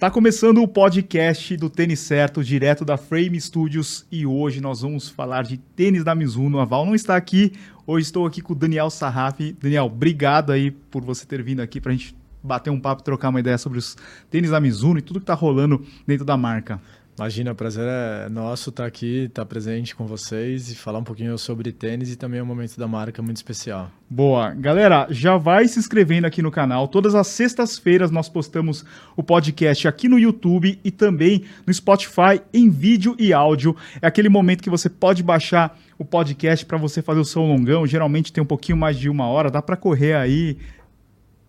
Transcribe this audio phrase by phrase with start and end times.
[0.00, 5.10] Está começando o podcast do Tênis Certo, direto da Frame Studios, e hoje nós vamos
[5.10, 6.58] falar de tênis da Mizuno.
[6.58, 7.52] A Val não está aqui,
[7.86, 9.38] hoje estou aqui com o Daniel Sarraf.
[9.60, 13.28] Daniel, obrigado aí por você ter vindo aqui para a gente bater um papo, trocar
[13.28, 13.94] uma ideia sobre os
[14.30, 16.80] tênis da Mizuno e tudo que está rolando dentro da marca.
[17.20, 21.36] Imagina, o prazer é nosso estar aqui, estar presente com vocês e falar um pouquinho
[21.36, 23.90] sobre tênis e também um momento da marca muito especial.
[24.08, 24.54] Boa.
[24.54, 26.88] Galera, já vai se inscrevendo aqui no canal.
[26.88, 32.70] Todas as sextas-feiras nós postamos o podcast aqui no YouTube e também no Spotify em
[32.70, 33.76] vídeo e áudio.
[34.00, 37.86] É aquele momento que você pode baixar o podcast para você fazer o seu longão.
[37.86, 40.56] Geralmente tem um pouquinho mais de uma hora, dá para correr aí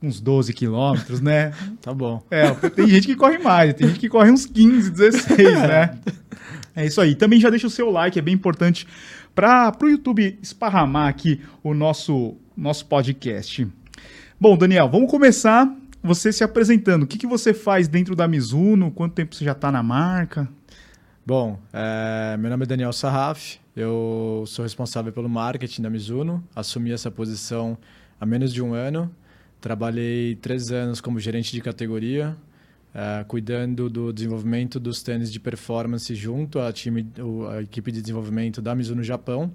[0.02, 1.54] uns 12 quilômetros, né?
[1.82, 2.24] tá bom.
[2.32, 6.00] É, tem gente que corre mais, tem gente que corre uns 15, 16, né?
[6.76, 7.16] É isso aí.
[7.16, 8.88] Também já deixa o seu like, é bem importante
[9.36, 13.68] para o YouTube esparramar aqui o nosso, nosso podcast.
[14.40, 15.72] Bom, Daniel, vamos começar
[16.04, 17.04] você se apresentando.
[17.04, 18.92] O que, que você faz dentro da Mizuno?
[18.92, 20.50] Quanto tempo você já está na marca?
[21.24, 26.92] Bom, é, meu nome é Daniel Sarraf, eu sou responsável pelo marketing da Mizuno, assumi
[26.92, 27.78] essa posição
[28.20, 29.10] há menos de um ano
[29.62, 32.36] Trabalhei três anos como gerente de categoria,
[32.96, 37.08] uh, cuidando do desenvolvimento dos tênis de performance junto à time,
[37.62, 39.54] equipe de desenvolvimento da Mizuno Japão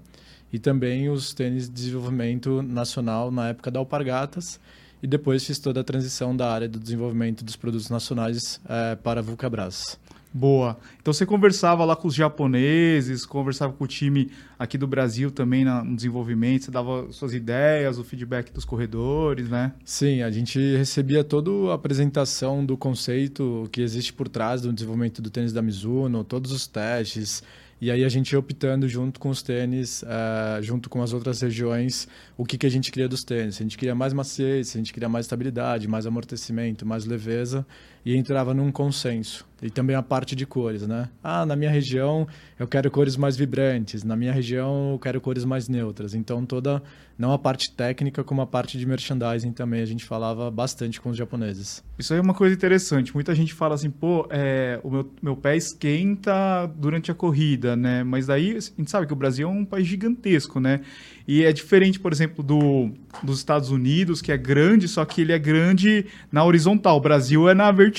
[0.53, 4.61] e também os tênis de desenvolvimento nacional na época da Alpargatas
[5.03, 9.19] e depois fiz toda a transição da área do desenvolvimento dos produtos nacionais uh, para
[9.19, 9.99] a Vulcabras.
[10.33, 10.77] Boa.
[11.01, 15.65] Então você conversava lá com os japoneses, conversava com o time aqui do Brasil também
[15.65, 19.73] no desenvolvimento, você dava suas ideias, o feedback dos corredores, né?
[19.85, 25.23] Sim, a gente recebia toda a apresentação do conceito que existe por trás do desenvolvimento
[25.23, 27.43] do tênis da Mizuno, todos os testes,
[27.79, 31.43] e aí a gente ia optando junto com os tênis, uh, junto com as outras
[31.43, 33.57] regiões, o que, que a gente queria dos tênis.
[33.57, 37.05] Se a gente queria mais maciez, se a gente queria mais estabilidade, mais amortecimento, mais
[37.05, 37.67] leveza,
[38.07, 39.45] e entrava num consenso.
[39.61, 41.09] E também a parte de cores, né?
[41.25, 42.29] Ah, na minha região
[42.59, 46.15] eu quero cores mais vibrantes, na minha região eu quero cores mais neutras.
[46.15, 46.83] Então toda,
[47.19, 51.09] não a parte técnica, como a parte de merchandising também, a gente falava bastante com
[51.09, 51.83] os japoneses.
[51.99, 53.15] Isso aí é uma coisa interessante.
[53.15, 58.05] Muita gente fala assim, pô, é, o meu, meu pé esquenta durante a corrida, né?
[58.05, 60.83] Mas daí a gente sabe que o Brasil é um país gigantesco, né?
[61.27, 62.91] E é diferente, por exemplo, do,
[63.23, 66.99] dos Estados Unidos, que é grande, só que ele é grande na horizontal.
[66.99, 67.96] O Brasil é na vertical,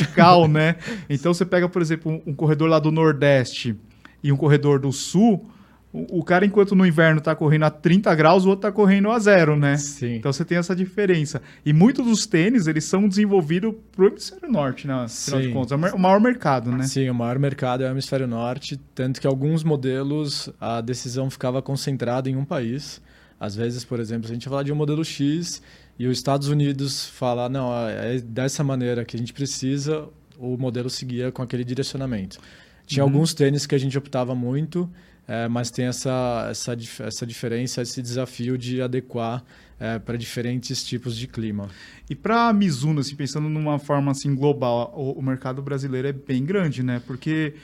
[0.47, 0.75] né?
[1.09, 3.75] Então você pega, por exemplo, um, um corredor lá do Nordeste
[4.23, 5.49] e um corredor do Sul,
[5.93, 9.17] o, cara, enquanto no inverno está correndo a 30 graus, o outro está correndo a
[9.17, 9.77] zero, né?
[9.77, 10.15] Sim.
[10.15, 11.41] Então você tem essa diferença.
[11.65, 14.93] E muitos dos tênis, eles são desenvolvidos para o hemisfério norte, né?
[14.93, 15.07] Afinal
[15.41, 15.47] Sim.
[15.47, 15.91] de contas.
[15.91, 16.83] É o maior mercado, né?
[16.83, 18.77] Sim, o maior mercado é o hemisfério norte.
[18.93, 23.01] Tanto que alguns modelos, a decisão ficava concentrada em um país.
[23.39, 25.61] Às vezes, por exemplo, se a gente falar de um modelo X
[25.99, 30.89] e os Estados Unidos falar, não, é dessa maneira que a gente precisa, o modelo
[30.89, 32.39] seguia com aquele direcionamento.
[32.85, 33.09] Tinha uhum.
[33.11, 34.89] alguns tênis que a gente optava muito,
[35.27, 39.43] é, mas tem essa, essa, essa diferença, esse desafio de adequar
[39.79, 41.69] é, para diferentes tipos de clima.
[42.09, 46.13] E para a Mizuno, assim, pensando numa forma assim global, o, o, mercado brasileiro é
[46.13, 47.01] bem grande, né?
[47.05, 47.55] Porque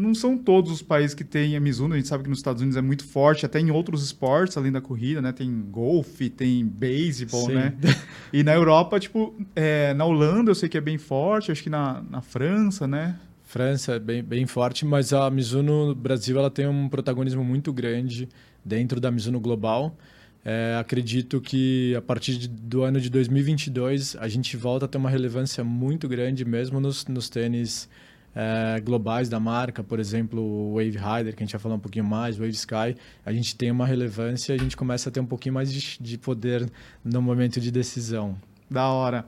[0.00, 2.62] não são todos os países que têm a Mizuno, a gente sabe que nos Estados
[2.62, 5.32] Unidos é muito forte, até em outros esportes, além da corrida, né?
[5.32, 7.74] Tem golfe, tem beisebol, né?
[8.32, 11.70] E na Europa, tipo, é, na Holanda eu sei que é bem forte, acho que
[11.70, 13.18] na, na França, né?
[13.44, 17.72] França é bem, bem forte, mas a Mizuno no Brasil ela tem um protagonismo muito
[17.72, 18.28] grande
[18.64, 19.96] dentro da Mizuno Global.
[20.44, 24.96] É, acredito que a partir de, do ano de 2022 a gente volta a ter
[24.96, 27.88] uma relevância muito grande mesmo nos, nos tênis
[28.34, 31.80] é, globais da marca, por exemplo, o Wave Rider, que a gente vai falar um
[31.80, 35.12] pouquinho mais, o Wave Sky, a gente tem uma relevância e a gente começa a
[35.12, 36.70] ter um pouquinho mais de, de poder
[37.04, 38.36] no momento de decisão.
[38.70, 39.24] Da hora.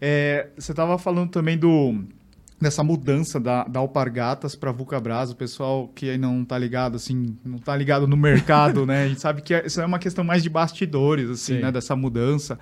[0.00, 2.04] É, você estava falando também do
[2.60, 7.36] dessa mudança da, da Alpargatas para Vulcabras, o pessoal que aí não tá ligado, assim,
[7.44, 9.04] não tá ligado no mercado, né?
[9.04, 11.60] A gente sabe que é, isso é uma questão mais de bastidores, assim, Sim.
[11.60, 11.72] né?
[11.72, 12.58] Dessa mudança.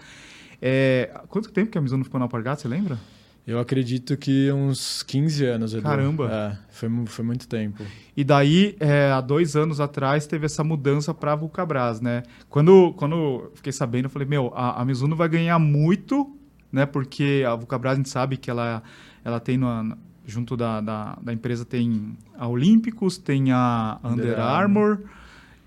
[0.60, 2.98] É, quanto tempo que a Mizuno ficou na Alpargatas, você lembra?
[3.46, 5.74] Eu acredito que uns 15 anos.
[5.74, 5.82] Edu.
[5.82, 6.30] Caramba!
[6.30, 7.82] É, foi, foi muito tempo.
[8.16, 12.22] E daí, é, há dois anos atrás, teve essa mudança para a Vulcabras, né?
[12.48, 16.36] Quando, quando fiquei sabendo, eu falei, meu, a, a Mizuno vai ganhar muito,
[16.70, 16.86] né?
[16.86, 18.80] Porque a Vulcabras, a gente sabe que ela,
[19.24, 24.40] ela tem, no, junto da, da, da, empresa, tem a Olímpicos, tem a Under, Under
[24.40, 25.00] Armour,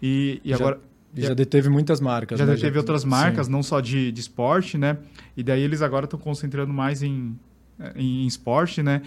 [0.01, 0.79] e, e agora...
[1.13, 2.37] Já deteve muitas marcas.
[2.37, 2.55] Já né?
[2.55, 3.51] deteve já, outras marcas, sim.
[3.51, 4.97] não só de, de esporte, né?
[5.35, 7.37] E daí eles agora estão concentrando mais em
[7.95, 9.01] em, em esporte, né?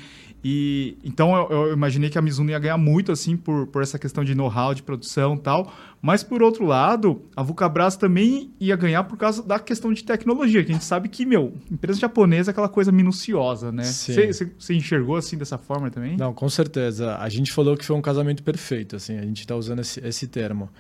[0.44, 3.98] E então eu, eu, imaginei que a Mizuno ia ganhar muito assim por, por essa
[3.98, 5.72] questão de know-how, de produção e tal.
[6.00, 10.62] Mas por outro lado, a Vulcabras também ia ganhar por causa da questão de tecnologia,
[10.62, 13.82] que a gente sabe que, meu, empresa japonesa é aquela coisa minuciosa, né?
[14.58, 16.16] Você enxergou assim dessa forma também?
[16.16, 17.16] Não, com certeza.
[17.16, 20.28] A gente falou que foi um casamento perfeito, assim, a gente está usando esse, esse
[20.28, 20.70] termo.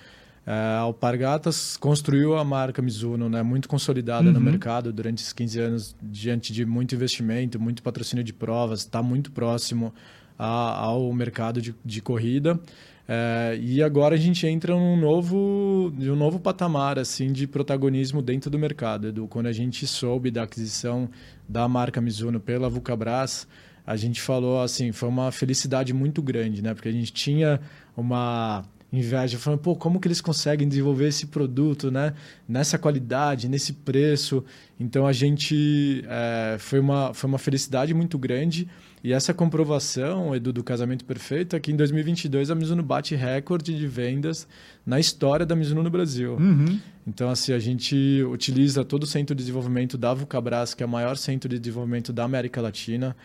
[0.48, 4.32] É, a Alpargatas construiu a marca Mizuno, né, muito consolidada uhum.
[4.32, 9.02] no mercado durante esses 15 anos, diante de muito investimento, muito patrocínio de provas, está
[9.02, 9.92] muito próximo
[10.38, 10.46] a,
[10.86, 12.58] ao mercado de, de corrida.
[13.06, 18.50] É, e agora a gente entra num novo, um novo patamar assim de protagonismo dentro
[18.50, 19.08] do mercado.
[19.08, 19.28] Edu.
[19.28, 21.10] Quando a gente soube da aquisição
[21.46, 23.46] da marca Mizuno pela Vulcabras,
[23.86, 26.72] a gente falou assim, foi uma felicidade muito grande, né?
[26.72, 27.60] Porque a gente tinha
[27.94, 32.14] uma inveja, falando, pô, como que eles conseguem desenvolver esse produto, né?
[32.48, 34.42] Nessa qualidade, nesse preço.
[34.80, 38.66] Então a gente é, foi, uma, foi uma felicidade muito grande.
[39.04, 43.76] E essa comprovação, Edu, do casamento perfeito, é que em 2022 a Mizuno bate recorde
[43.76, 44.48] de vendas
[44.84, 46.34] na história da Mizuno no Brasil.
[46.34, 46.80] Uhum.
[47.06, 50.88] Então, assim, a gente utiliza todo o centro de desenvolvimento da Vulcabras, que é o
[50.88, 53.16] maior centro de desenvolvimento da América Latina,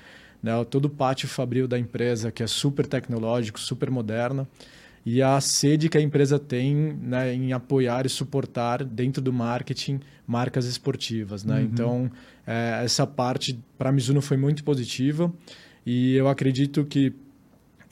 [0.44, 0.52] né?
[0.66, 4.48] todo o pátio fabril da empresa, que é super tecnológico, super moderno
[5.06, 10.00] e a sede que a empresa tem né, em apoiar e suportar dentro do marketing
[10.26, 11.44] marcas esportivas.
[11.44, 11.58] Né?
[11.58, 11.62] Uhum.
[11.62, 12.12] Então,
[12.48, 15.32] é, essa parte para a Mizuno foi muito positiva
[15.86, 17.14] e eu acredito que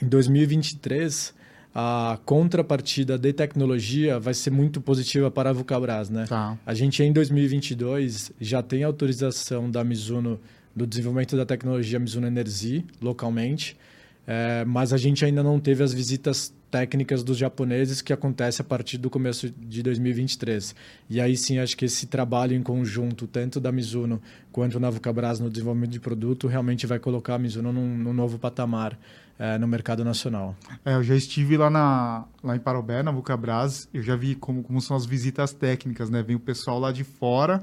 [0.01, 1.33] em 2023
[1.73, 6.09] a contrapartida de tecnologia vai ser muito positiva para a Vulcabras.
[6.09, 6.25] Né?
[6.27, 6.57] Tá.
[6.65, 10.39] A gente em 2022 já tem autorização da Mizuno
[10.73, 13.77] do desenvolvimento da tecnologia Mizuno Energy localmente,
[14.25, 18.63] é, mas a gente ainda não teve as visitas técnicas dos japoneses que acontece a
[18.63, 20.73] partir do começo de 2023.
[21.09, 24.21] E aí sim, acho que esse trabalho em conjunto, tanto da Mizuno
[24.51, 28.39] quanto da Vulcabras no desenvolvimento de produto, realmente vai colocar a Mizuno num, num novo
[28.39, 28.97] patamar
[29.37, 30.55] é, no mercado nacional.
[30.85, 34.63] É, eu já estive lá, na, lá em Parobé, na Vulcabras, eu já vi como,
[34.63, 36.23] como são as visitas técnicas, né?
[36.23, 37.61] Vem o pessoal lá de fora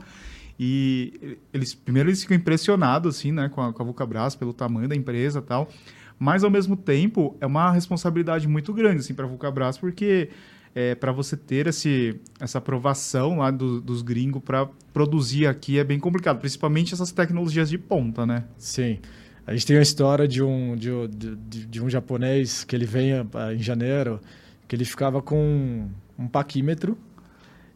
[0.60, 4.96] e eles primeiro eles ficam impressionados assim, né, com a, com a pelo tamanho da
[4.96, 5.70] empresa, tal.
[6.18, 10.30] Mas, ao mesmo tempo, é uma responsabilidade muito grande assim, para a Vulcabras, porque
[10.74, 15.84] é, para você ter esse, essa aprovação lá do, dos gringos para produzir aqui é
[15.84, 18.44] bem complicado, principalmente essas tecnologias de ponta, né?
[18.56, 18.98] Sim.
[19.46, 23.28] A gente tem a história de um, de, de, de um japonês que ele veio
[23.54, 24.20] em janeiro,
[24.66, 25.88] que ele ficava com
[26.18, 26.98] um paquímetro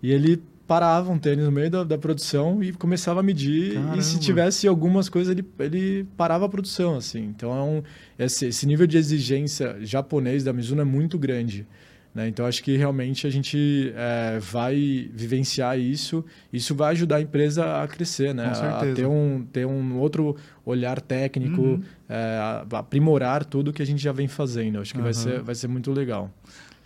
[0.02, 0.42] e ele
[0.72, 3.74] parava um tênis no meio da, da produção e começava a medir.
[3.74, 3.98] Caramba.
[3.98, 7.24] E se tivesse algumas coisas, ele, ele parava a produção, assim.
[7.24, 7.82] Então, é um,
[8.18, 11.66] esse, esse nível de exigência japonês da Mizuno é muito grande.
[12.14, 12.26] Né?
[12.26, 16.24] Então, acho que realmente a gente é, vai vivenciar isso.
[16.50, 18.50] Isso vai ajudar a empresa a crescer, né?
[18.54, 21.82] a ter um, ter um outro olhar técnico, uhum.
[22.08, 24.80] é, aprimorar tudo que a gente já vem fazendo.
[24.80, 25.04] Acho que uhum.
[25.04, 26.30] vai, ser, vai ser muito legal.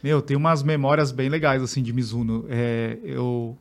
[0.03, 2.47] Meu, tem umas memórias bem legais assim de Mizuno.
[2.49, 3.56] É, eu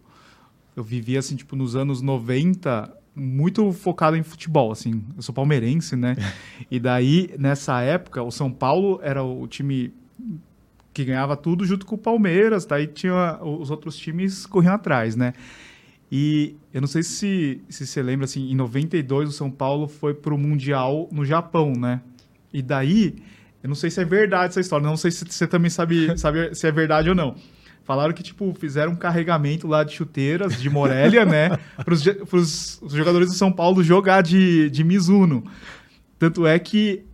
[0.75, 5.03] eu vivia assim, tipo, nos anos 90, muito focado em futebol, assim.
[5.15, 6.15] Eu sou palmeirense, né?
[6.69, 9.93] e daí, nessa época, o São Paulo era o time
[10.93, 15.33] que ganhava tudo junto com o Palmeiras, daí tinha os outros times corriam atrás, né?
[16.11, 20.13] E eu não sei se, se você lembra, assim, em 92 o São Paulo foi
[20.13, 22.01] pro Mundial no Japão, né?
[22.53, 23.15] E daí,
[23.61, 26.55] eu não sei se é verdade essa história, não sei se você também sabe, sabe
[26.55, 27.35] se é verdade ou não.
[27.85, 31.49] Falaram que, tipo, fizeram um carregamento lá de chuteiras de Morelia, né?
[31.85, 35.43] Para os jogadores do São Paulo jogar de, de Mizuno.
[36.17, 37.05] Tanto é que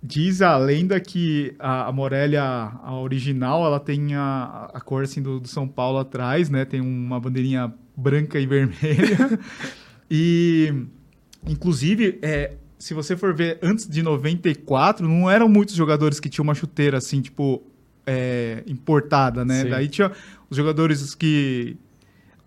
[0.00, 5.20] diz a lenda que a, a Morelia, a original, ela tem a, a cor, assim,
[5.20, 6.64] do, do São Paulo atrás, né?
[6.64, 9.40] Tem uma bandeirinha branca e vermelha.
[10.08, 10.72] e,
[11.44, 16.44] inclusive, é, se você for ver, antes de 94, não eram muitos jogadores que tinham
[16.44, 17.62] uma chuteira, assim, tipo,
[18.10, 19.62] é, importada, né?
[19.62, 19.70] Sim.
[19.70, 20.10] Daí tinha
[20.50, 21.76] os jogadores que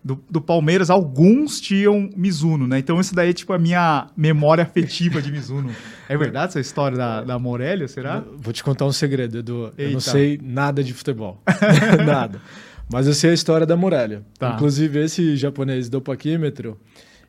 [0.04, 2.78] do, do, Palmeiras, alguns tinham Mizuno, né?
[2.78, 5.70] Então, isso daí é tipo a minha memória afetiva de Mizuno.
[6.06, 8.22] É verdade essa história da, da Morelia, será?
[8.36, 9.68] Vou te contar um segredo, Edu.
[9.68, 9.82] Eita.
[9.84, 11.40] Eu não sei nada de futebol.
[12.04, 12.42] nada.
[12.92, 14.22] Mas eu sei a história da Morelia.
[14.38, 14.52] Tá.
[14.52, 16.78] Inclusive, esse japonês do paquímetro,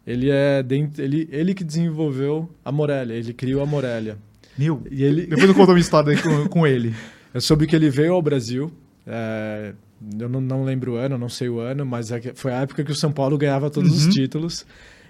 [0.05, 4.17] ele é dentro, ele, ele que desenvolveu a Morelia, ele criou a Morelia.
[4.57, 5.25] Meu, e ele...
[5.25, 6.93] depois eu conto uma história com, com ele.
[7.35, 8.71] Eu soube que ele veio ao Brasil.
[9.05, 9.73] É,
[10.17, 12.81] eu não, não, lembro o ano, não sei o ano, mas é foi a época
[12.81, 14.07] que o São Paulo ganhava todos uhum.
[14.07, 14.65] os títulos.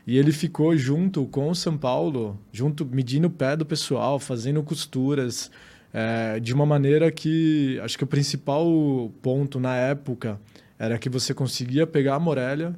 [0.08, 4.64] E ele ficou junto com o São Paulo, junto medindo o pé do pessoal, fazendo
[4.64, 5.52] costuras,
[5.94, 8.66] é, de uma maneira que acho que o principal
[9.22, 10.42] ponto na época
[10.80, 12.74] era que você conseguia pegar a Morelia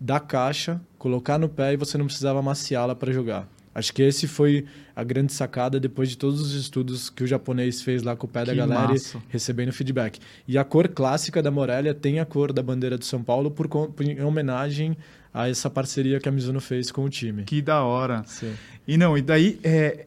[0.00, 3.48] da caixa, colocar no pé e você não precisava amaciá-la para jogar.
[3.80, 7.82] Acho que esse foi a grande sacada depois de todos os estudos que o japonês
[7.82, 9.18] fez lá com o pé da Que galera massa.
[9.18, 10.20] e recebendo feedback.
[10.46, 13.66] E a cor clássica da Morelia tem a cor da bandeira de São Paulo por,
[13.68, 14.96] por- em homenagem
[15.32, 17.44] a essa parceria que a Mizuno fez com o time.
[17.44, 18.22] Que da hora.
[18.26, 18.52] Sim.
[18.86, 20.06] E não, e daí, é,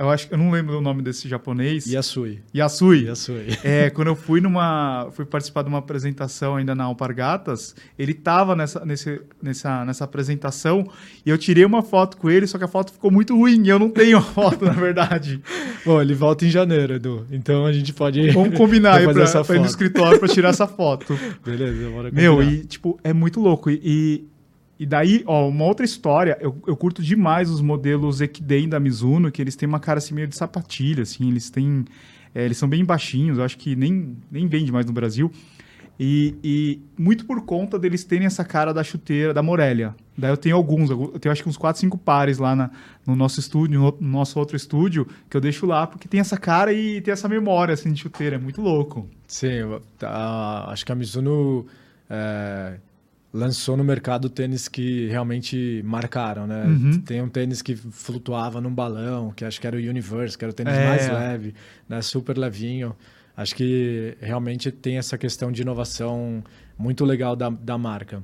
[0.00, 1.86] eu acho que eu não lembro o nome desse japonês.
[1.86, 2.40] Yasui.
[2.54, 3.04] Yasui.
[3.04, 3.58] Yasui.
[3.62, 5.08] É, quando eu fui numa.
[5.12, 10.90] fui participar de uma apresentação ainda na Alpargatas, ele tava nessa, nesse, nessa, nessa apresentação
[11.24, 13.62] e eu tirei uma foto com ele, só que a foto ficou muito ruim.
[13.62, 15.38] e Eu não tenho a foto, na verdade.
[15.84, 17.26] Bom, ele volta em janeiro, Edu.
[17.30, 18.30] Então a gente pode.
[18.30, 21.18] Vamos combinar aí pra ir no escritório pra tirar essa foto.
[21.44, 22.52] Beleza, bora Meu, combinar.
[22.52, 23.70] e tipo, é muito louco.
[23.70, 24.28] E, e,
[24.80, 29.30] e daí, ó, uma outra história, eu, eu curto demais os modelos Ekiden da Mizuno,
[29.30, 31.84] que eles têm uma cara assim meio de sapatilha, assim, eles têm.
[32.34, 35.30] é, eles são bem baixinhos, eu acho que nem, nem vende mais no Brasil.
[36.02, 39.94] E, e muito por conta deles terem essa cara da chuteira da Morelia.
[40.16, 42.70] Daí eu tenho alguns, eu tenho acho que uns 4, 5 pares lá na-
[43.06, 46.38] no nosso estúdio, no, no nosso outro estúdio, que eu deixo lá, porque tem essa
[46.38, 49.06] cara e tem essa memória assim, de chuteira, é muito louco.
[49.28, 49.58] Sim,
[50.68, 51.66] acho que a Mizuno
[52.08, 52.76] é,
[53.32, 56.64] lançou no mercado tênis que realmente marcaram, né?
[56.64, 57.00] Uhum.
[57.00, 60.50] Tem um tênis que flutuava num balão, que acho que era o Universe, que era
[60.50, 60.86] o tênis É.
[60.86, 61.54] mais leve,
[61.88, 62.02] né?
[62.02, 62.94] super levinho.
[63.36, 66.42] Acho que realmente tem essa questão de inovação
[66.76, 68.22] muito legal da, da marca.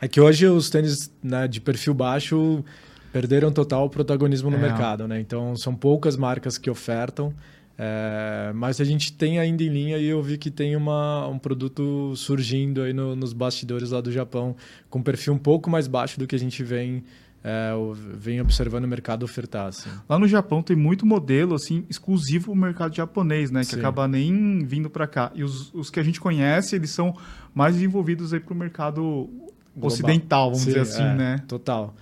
[0.00, 2.64] É que hoje os tênis né, de perfil baixo
[3.12, 4.60] perderam total protagonismo no É.
[4.60, 5.20] mercado, né?
[5.20, 7.32] Então são poucas marcas que ofertam,
[7.82, 11.38] é, mas a gente tem ainda em linha e eu vi que tem uma, um
[11.38, 14.54] produto surgindo aí no- nos bastidores lá do Japão
[14.90, 17.02] com perfil um pouco mais baixo do que a gente vem,
[17.42, 19.68] é, o- vem observando o mercado ofertar.
[19.68, 19.88] Assim.
[20.06, 23.60] Lá no Japão tem muito modelo assim exclusivo pro mercado japonês, né?
[23.60, 23.78] Que Sim.
[23.78, 25.32] acaba nem vindo para cá.
[25.34, 27.16] E os, os que a gente conhece, eles são
[27.54, 29.30] mais desenvolvidos aí pro mercado
[29.80, 31.42] ocidental, vamos Sim, dizer assim, é, né?
[31.48, 31.94] Total.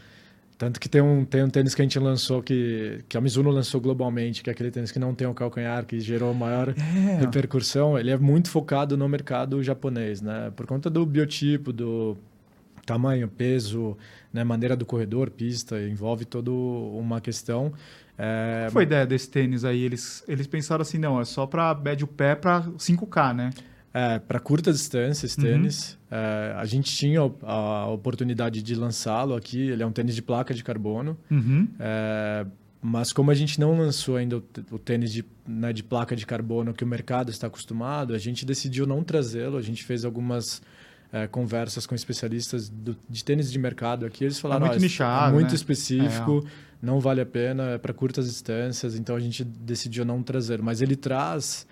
[0.59, 3.49] Tanto que tem um, tem um tênis que a gente lançou, que, que a Mizuno
[3.49, 7.21] lançou globalmente, que é aquele tênis que não tem o calcanhar, que gerou maior É.
[7.21, 7.97] repercussão.
[7.97, 10.53] Ele é muito focado no mercado japonês, né?
[10.57, 12.17] Por conta do biotipo, do
[12.85, 13.97] tamanho, peso,
[14.33, 14.43] né?
[14.43, 17.73] maneira do corredor, pista, envolve toda uma questão.
[18.19, 19.81] É, Qual foi a ideia desse tênis aí?
[19.85, 23.51] Eles, eles pensaram assim, não, é só para médio pé para 5K, né?
[24.01, 25.45] É, para curta distância, esse Uhum.
[25.47, 25.99] tênis.
[26.11, 29.59] É, a gente tinha a, oportunidade de lançá-lo aqui.
[29.71, 31.17] Ele é um tênis de placa de carbono.
[31.31, 31.67] Uhum.
[31.81, 32.47] É,
[32.81, 34.37] mas como a gente não lançou ainda
[34.71, 38.47] o, tênis de, né, de placa de carbono que o mercado está acostumado, a gente
[38.47, 39.57] decidiu não trazê-lo.
[39.57, 40.63] A gente fez algumas
[41.13, 44.23] é, conversas com especialistas do- de tênis de mercado aqui.
[44.25, 45.55] Eles falaram: muito "Ó, nichado, é muito né?
[45.55, 46.47] específico,
[46.81, 48.95] não vale a pena, é para curtas distâncias.
[48.95, 50.61] Então a gente decidiu não trazer.
[50.63, 51.67] Mas ele traz,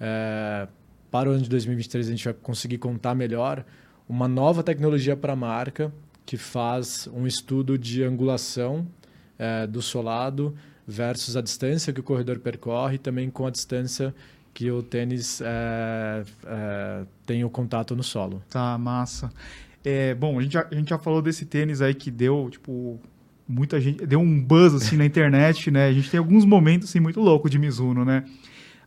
[0.00, 0.68] é,
[1.16, 3.64] para o ano de 2023, a gente vai conseguir contar melhor
[4.06, 5.90] uma nova tecnologia para a marca
[6.26, 8.86] que faz um estudo de angulação
[9.38, 10.54] é, do solado
[10.86, 14.14] versus a distância que o corredor percorre, também com a distância
[14.52, 18.42] que o tênis é, é, tem o contato no solo.
[18.50, 19.32] Tá, massa.
[19.82, 23.00] É, bom, a gente, já, a gente já falou desse tênis aí que deu, tipo,
[23.48, 24.04] muita gente.
[24.04, 25.86] Deu um buzz assim na internet, né?
[25.86, 28.22] A gente tem alguns momentos assim, muito loucos de Mizuno, né?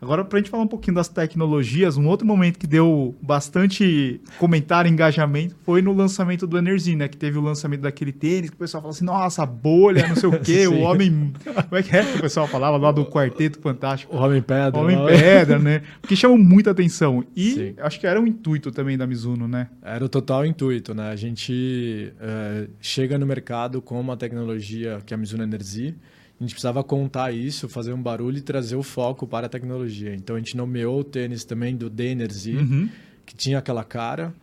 [0.02, 4.88] Agora, pra gente falar um pouquinho das tecnologias, um outro momento que deu bastante comentário
[4.90, 7.08] e engajamento foi no lançamento do Energy, né?
[7.10, 10.30] Que teve o lançamento daquele tênis, que o pessoal falou assim, nossa, bolha, não sei
[10.30, 11.34] o quê, o homem.
[11.44, 14.16] Como é que é que o pessoal falava lá do Quarteto Fantástico?
[14.16, 14.80] O Homem Pedra.
[14.80, 15.82] Homem lá- Pedra, né?
[16.02, 17.24] Porque chamou muita atenção.
[17.36, 17.74] E Sim.
[17.80, 19.68] acho que era um intuito também da Mizuno, né?
[19.82, 21.10] Era o total intuito, né?
[21.12, 25.96] A gente eh, chega no mercado com uma tecnologia que é a Mizuno Energy.
[26.40, 30.16] A gente precisava contar isso, fazer um barulho e trazer o foco para a tecnologia.
[30.16, 32.90] Então a gente nomeou o tênis também do The Energy, Uhum.
[33.26, 34.34] que tinha aquela cara.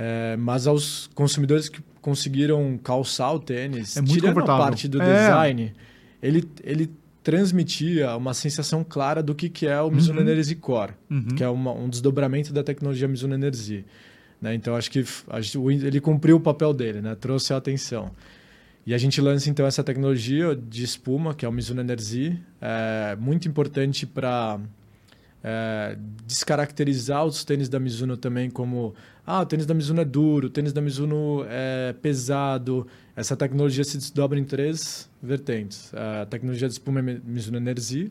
[0.00, 5.06] eh, mas aos consumidores que conseguiram calçar o tênis, É tirando a parte do É.
[5.26, 5.72] design,
[6.22, 6.88] ele, ele
[7.24, 10.26] transmitia uma sensação clara do que, que é o Mizuno Uhum.
[10.28, 11.22] Energy Core Uhum.
[11.36, 13.84] que é uma- um desdobramento da tecnologia Mizuno Energy.
[14.40, 14.54] Né?
[14.54, 15.40] Então, acho que a
[15.84, 17.16] ele cumpriu o papel dele, né?
[17.16, 18.12] trouxe a atenção.
[18.88, 23.14] E a gente lança, então, essa tecnologia de espuma, que é o Mizuno Energy, é
[23.16, 24.58] muito importante para
[26.26, 28.94] descaracterizar os tênis da Mizuno também como
[29.26, 32.86] ah, o tênis da Mizuno é duro, o tênis da Mizuno é pesado.
[33.14, 35.92] Essa tecnologia se desdobra em três vertentes.
[35.92, 38.10] A tecnologia de espuma é Mi- Mizuno Energy,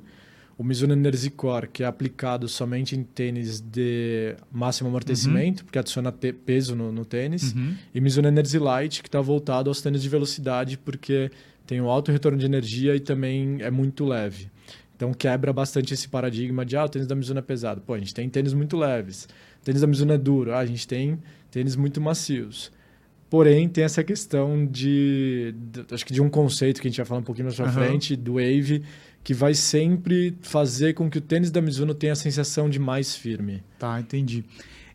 [0.57, 6.11] o Mizuno Energy Core, que é aplicado somente em tênis de máximo amortecimento, porque adiciona
[6.11, 7.75] peso no, no tênis, Uhum.
[7.93, 11.29] e Mizuno Energy Light, que está voltado aos tênis de velocidade, porque
[11.67, 14.49] tem um alto retorno de energia e também é muito leve.
[14.95, 17.81] Então quebra bastante esse paradigma de ah, o tênis da Mizuno é pesado.
[17.81, 19.25] Pô, a gente tem tênis muito leves.
[19.61, 20.53] O tênis da Mizuno é duro.
[20.53, 21.19] Ah, a gente tem
[21.51, 22.71] tênis muito macios.
[23.29, 27.05] Porém, tem essa questão de, de, Acho que de um conceito que a gente vai
[27.05, 27.73] falar um pouquinho mais pra uhum.
[27.73, 28.83] frente, do Wave,
[29.27, 33.13] que vai sempre fazer com que o tênis da Mizuno tenha a sensação de mais
[33.13, 33.61] firme.
[33.77, 34.45] Tá, entendi.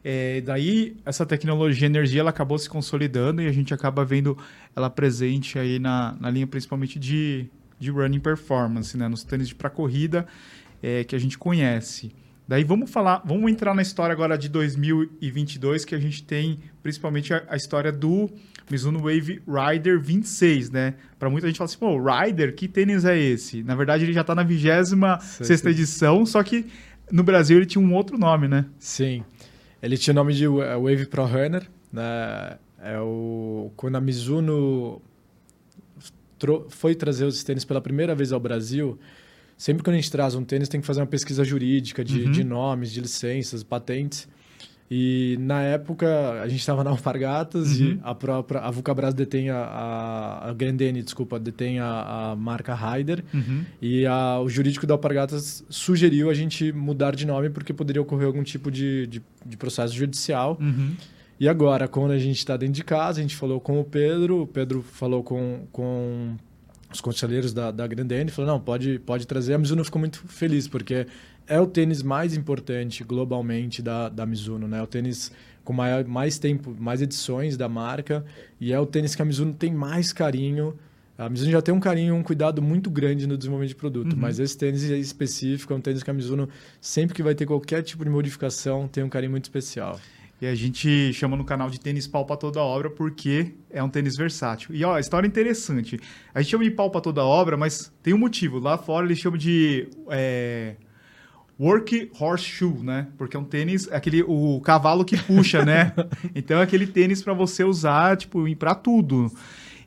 [0.02, 4.38] É, daí, essa tecnologia energia ela acabou se consolidando e a gente acaba vendo
[4.74, 7.44] ela presente aí na, na linha principalmente de,
[7.78, 9.06] de running performance, né?
[9.06, 10.26] nos tênis para corrida
[10.82, 12.10] é, que a gente conhece.
[12.52, 17.32] Daí vamos falar, vamos entrar na história agora de 2022, que a gente tem principalmente
[17.32, 18.28] a, a história do
[18.71, 20.92] Mizuno Wave Rider 26, né?
[21.18, 23.62] Para muita gente fala assim, pô, Rider, que tênis é esse?
[23.62, 26.66] Na verdade, ele já está na 26 edição, só que
[27.11, 28.66] no Brasil ele tinha um outro nome, né?
[28.78, 29.25] Sim.
[29.82, 32.59] Ele tinha o nome de Wave Pro Runner, né?
[32.82, 35.00] É o quando a Mizuno
[36.68, 38.99] foi trazer os tênis pela primeira vez ao Brasil,
[39.62, 42.33] sempre que a gente traz um tênis, tem que fazer uma pesquisa jurídica de, uhum.
[42.33, 44.28] de nomes, de licenças, patentes.
[44.90, 47.87] E na época a gente estava na Alpargatas uhum.
[47.87, 52.75] e a própria a Vulcabras detém a, a, a Grandene, desculpa, detém a, a marca
[52.75, 53.64] Ryder uhum.
[53.81, 58.26] e a, o jurídico da Alpargatas sugeriu a gente mudar de nome porque poderia ocorrer
[58.26, 60.59] algum tipo de, de, de processo judicial.
[60.61, 60.97] Uhum.
[61.38, 64.42] E agora, quando a gente está dentro de casa, a gente falou com o Pedro,
[64.42, 66.37] o Pedro falou com, com
[66.92, 69.54] os conselheiros da, da Grandene falou, não, pode, pode trazer.
[69.54, 71.06] A Mizuno ficou muito feliz, porque
[71.46, 74.82] é o tênis mais importante globalmente da, da Mizuno, né?
[74.82, 75.32] O tênis
[75.64, 78.25] com maior, mais tempo, mais edições da marca
[78.61, 80.76] e é o tênis que a Mizuno tem mais carinho.
[81.16, 84.18] A Mizuno já tem um carinho, um cuidado muito grande no desenvolvimento de produto, uhum.
[84.18, 86.49] mas esse tênis específico é um tênis que a Mizuno,
[86.80, 90.00] sempre que vai ter qualquer tipo de modificação, tem um carinho muito especial.
[90.42, 93.88] E a gente chama no canal de tênis pau para toda obra porque é um
[93.88, 94.75] tênis versátil.
[94.75, 96.00] E ó, história interessante.
[96.34, 98.58] A gente chama de pau para toda obra, mas tem um motivo.
[98.58, 100.75] Lá fora eles chamam de é,
[101.61, 103.06] work horseshoe, né?
[103.16, 105.92] Porque é um tênis, é aquele o cavalo que puxa, né?
[106.34, 109.30] Então é aquele tênis para você usar, tipo, para tudo.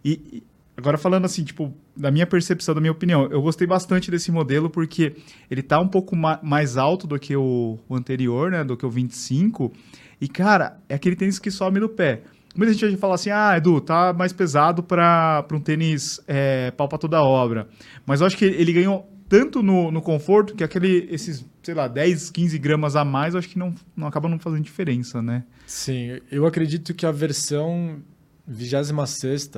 [0.05, 0.41] E
[0.77, 4.69] agora falando assim, tipo, da minha percepção, da minha opinião, eu gostei bastante desse modelo
[4.69, 5.17] porque
[5.51, 8.63] ele tá um pouco ma mais alto do que o, o anterior, né?
[8.63, 9.73] Do que o 25
[10.19, 12.21] e, cara, é aquele tênis que some no pé.
[12.55, 16.87] Muita gente vai falar assim, ah, Edu, tá mais pesado para um tênis é, pau
[16.87, 17.67] pra toda obra.
[18.05, 21.87] Mas eu acho que ele ganhou tanto no, no conforto que aquele, esses, sei lá,
[21.87, 25.43] 10, 15 gramas a mais, eu acho que não, não acaba não fazendo diferença, né?
[25.65, 28.01] Sim, eu acredito que a versão
[28.47, 29.51] 26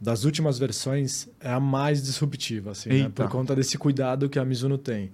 [0.00, 3.08] das últimas versões é a mais disruptiva, assim, né?
[3.14, 5.10] por conta desse cuidado que a Mizuno tem.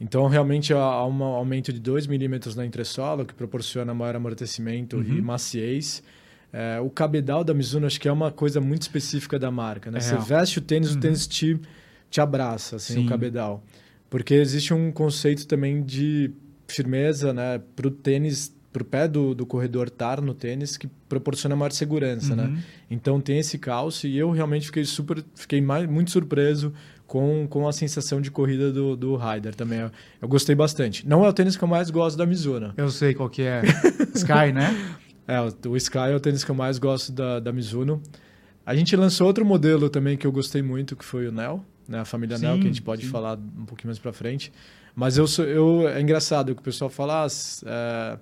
[0.00, 5.02] Então, realmente, há um aumento de 2 milímetros na entressola, que proporciona maior amortecimento uhum.
[5.02, 6.02] e maciez.
[6.52, 9.90] É, o cabedal da Mizuno, acho que é uma coisa muito específica da marca.
[9.90, 9.98] Né?
[9.98, 10.00] É.
[10.00, 10.98] Você veste o tênis, uhum.
[10.98, 11.58] o tênis te,
[12.10, 13.06] te abraça, assim, Sim.
[13.06, 13.64] o cabedal.
[14.10, 16.30] Porque existe um conceito também de
[16.68, 17.60] firmeza né?
[17.74, 21.72] para o tênis, para o pé do, do corredor estar no tênis, que proporciona maior
[21.72, 22.36] segurança.
[22.36, 22.44] Né?
[22.44, 22.52] Uhum.
[22.52, 22.64] Né?
[22.90, 26.72] Então, tem esse calço e eu realmente fiquei super, fiquei mais, muito surpreso
[27.06, 29.80] com, com a sensação de corrida do, do Ryder também.
[29.80, 29.90] Eu,
[30.22, 31.06] eu, gostei bastante.
[31.06, 32.72] Não é o tênis que eu mais gosto da Mizuno.
[32.76, 33.62] Eu sei qual que é.
[34.14, 34.74] Sky, né?
[35.26, 38.02] É, o, o, Sky é o tênis que eu mais gosto da, da Mizuno.
[38.64, 42.00] A gente lançou outro modelo também que eu gostei muito, que foi o Nel, né?
[42.00, 43.10] A família sim, Nel, que a gente pode sim.
[43.10, 44.52] falar um pouquinho mais para frente.
[44.94, 47.26] Mas eu, sou, eu é engraçado que o pessoal fala...
[47.26, 47.28] Ah,
[47.66, 48.18] é,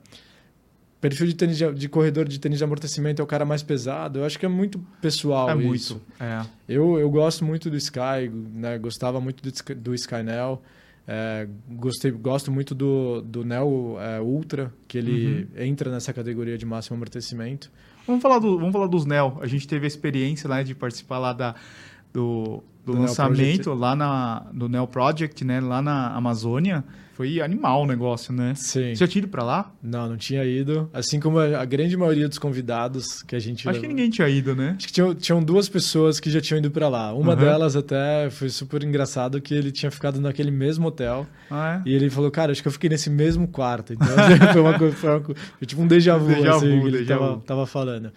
[1.05, 4.21] perfil de, tênis de, de, corredor de tênis de amortecimento é o cara mais pesado.
[4.21, 5.95] Eu acho que é muito pessoal é isso.
[5.95, 6.47] Muito, é.
[6.67, 8.79] Eu, eu gosto muito do Sky, né?
[8.79, 10.63] gostava muito do, do Skynel.
[11.07, 15.63] É, gostei, gosto muito do, do Neo é, Ultra, que ele uhum.
[15.63, 17.71] entra nessa categoria de máximo amortecimento.
[18.07, 19.37] Vamos falar, do, vamos falar dos Neo.
[19.43, 21.55] A gente teve a experiência né, de participar lá da,
[22.15, 26.85] do, do, do lançamento lá na, do Neo Project, né, lá na Amazônia.
[27.15, 28.55] Foi animal o negócio, né?
[28.57, 28.93] Sim.
[28.93, 29.73] Você já tinha ido pra lá?
[29.81, 30.91] Não, não tinha ido.
[30.93, 33.61] Assim como a grande maioria dos convidados que a gente.
[33.61, 33.83] Acho levou.
[33.83, 34.75] que ninguém tinha ido, né?
[34.77, 37.13] Acho que tinham, tinham duas pessoas que já tinham ido para lá.
[37.13, 37.39] Uma uhum.
[37.39, 41.25] delas até foi super engraçado que ele tinha ficado naquele mesmo hotel.
[41.49, 41.89] Ah, é?
[41.89, 43.93] E ele falou, cara, acho que eu fiquei nesse mesmo quarto.
[43.93, 44.09] Então
[44.53, 44.97] foi uma coisa.
[44.97, 48.11] Foi, uma, foi tipo um déjà vu, déjà assim, vu, que ele tava, tava falando.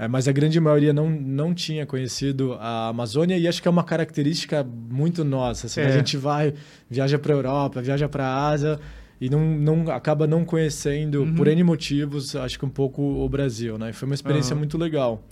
[0.00, 3.70] É, mas a grande maioria não, não tinha conhecido a Amazônia e acho que é
[3.70, 5.66] uma característica muito nossa.
[5.66, 5.88] Assim, é.
[5.88, 6.54] A gente vai,
[6.88, 8.80] viaja para a Europa, viaja para a Ásia
[9.20, 11.34] e não, não acaba não conhecendo, uhum.
[11.34, 13.76] por N motivos, acho que um pouco o Brasil.
[13.76, 13.92] Né?
[13.92, 14.60] Foi uma experiência uhum.
[14.60, 15.22] muito legal.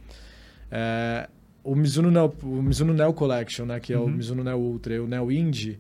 [0.71, 1.31] É,
[1.65, 4.05] o, Mizuno Neo, o Mizuno Neo Collection, né, que é uhum.
[4.05, 5.79] o Mizuno Neo Ultra e o Neo Indie,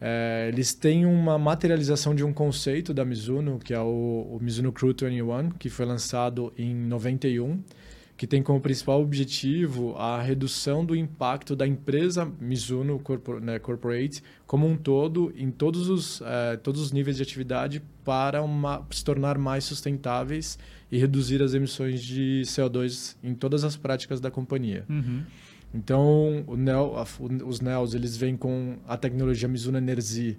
[0.00, 4.72] é, eles têm uma materialização de um conceito da Mizuno, que é o, o Mizuno
[4.72, 7.62] Crew 21, que foi lançado em 91
[8.24, 12.98] que tem como principal objetivo a redução do impacto da empresa Mizuno
[13.42, 18.42] né, Corporate como um todo, em todos os, eh, todos os níveis de atividade, para
[18.42, 20.58] uma, se tornar mais sustentáveis
[20.90, 24.86] e reduzir as emissões de CO2 em todas as práticas da companhia.
[24.88, 25.22] Uhum.
[25.74, 26.94] Então, Neo,
[27.44, 30.38] os NEOs eles vêm com a tecnologia Mizuno Energy,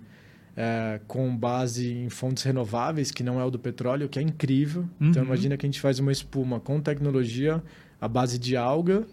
[0.57, 4.83] é, com base em fontes renováveis, que não é o do petróleo, que é incrível.
[4.95, 5.09] Então, Uhum.
[5.11, 7.61] Então, imagina que a gente faz uma espuma com tecnologia
[7.99, 9.05] à base de alga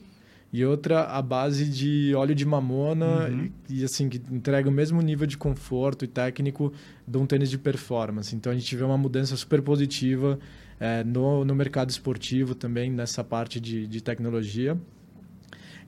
[0.52, 3.50] e outra à base de óleo de mamona Uhum.
[3.68, 6.72] e, e, assim, que entrega o mesmo nível de conforto e técnico
[7.08, 8.36] de um tênis de performance.
[8.36, 10.38] Então, a gente vê uma mudança super positiva
[10.78, 14.76] é, no, no mercado esportivo também, nessa parte de, de tecnologia.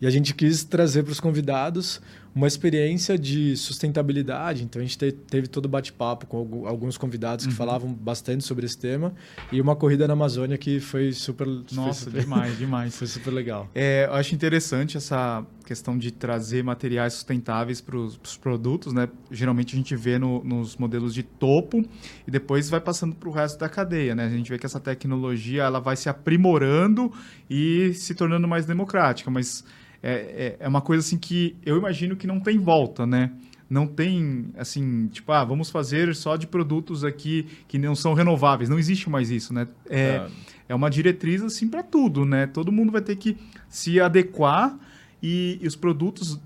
[0.00, 2.00] E a gente quis trazer para os convidados
[2.34, 4.64] uma experiência de sustentabilidade.
[4.64, 7.56] Então a gente te, teve todo bate-papo com alguns convidados que Uhum.
[7.56, 9.14] falavam bastante sobre esse tema
[9.52, 11.46] e uma corrida na Amazônia que foi super.
[11.72, 12.96] Nossa, foi, demais, demais.
[12.96, 13.70] Foi super legal.
[13.74, 19.08] É, eu acho interessante essa questão de trazer materiais sustentáveis para os produtos, né?
[19.30, 21.82] Geralmente a gente vê no, nos modelos de topo
[22.26, 24.26] e depois vai passando para o resto da cadeia, né?
[24.26, 27.12] A gente vê que essa tecnologia ela vai se aprimorando
[27.48, 29.64] e se tornando mais democrática, mas
[30.06, 33.30] é, é, é uma coisa assim que eu imagino que não tem volta, né?
[33.70, 38.68] Não tem, assim, tipo, ah, vamos fazer só de produtos aqui que não são renováveis.
[38.68, 39.66] Não existe mais isso, né?
[39.88, 40.26] É, É.
[40.68, 42.46] é uma diretriz, assim, para tudo, né?
[42.46, 44.78] Todo mundo vai ter que se adequar
[45.22, 46.38] e, e os produtos,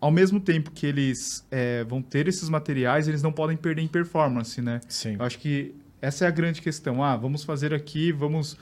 [0.00, 3.88] ao mesmo tempo que eles é, vão ter esses materiais, eles não podem perder em
[3.88, 4.80] performance, né?
[4.88, 5.14] Sim.
[5.18, 7.02] Eu acho que essa é a grande questão.
[7.02, 8.58] Ah, vamos fazer aqui, vamos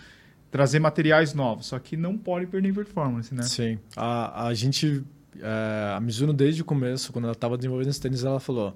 [0.55, 3.43] trazer materiais novos, só que não pode perder performance, né?
[3.43, 3.77] Sim.
[3.97, 5.03] A, a gente,
[5.41, 8.73] é, a Mizuno desde o começo, quando ela estava desenvolvendo esse tênis, ela falou: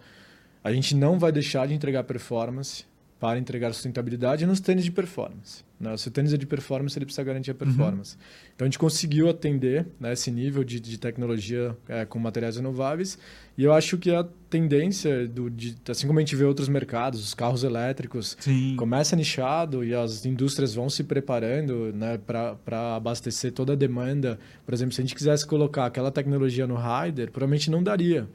[0.64, 2.85] a gente não vai deixar de entregar performance
[3.19, 5.65] para entregar sustentabilidade nos tênis de performance.
[5.81, 5.97] Né?
[5.97, 8.17] Se o tênis é de performance, ele precisa garantir a performance.
[8.55, 13.19] Então a gente conseguiu atender né, esse nível de, de tecnologia é, com materiais renováveis
[13.57, 17.21] e eu acho que a tendência, do, de, assim como a gente vê outros mercados,
[17.21, 18.77] os carros elétricos, Sim.
[18.77, 24.39] começa nichado e as indústrias vão se preparando né, para abastecer toda a demanda.
[24.65, 28.29] Por exemplo, se a gente quisesse colocar aquela tecnologia no Rider, provavelmente não daria.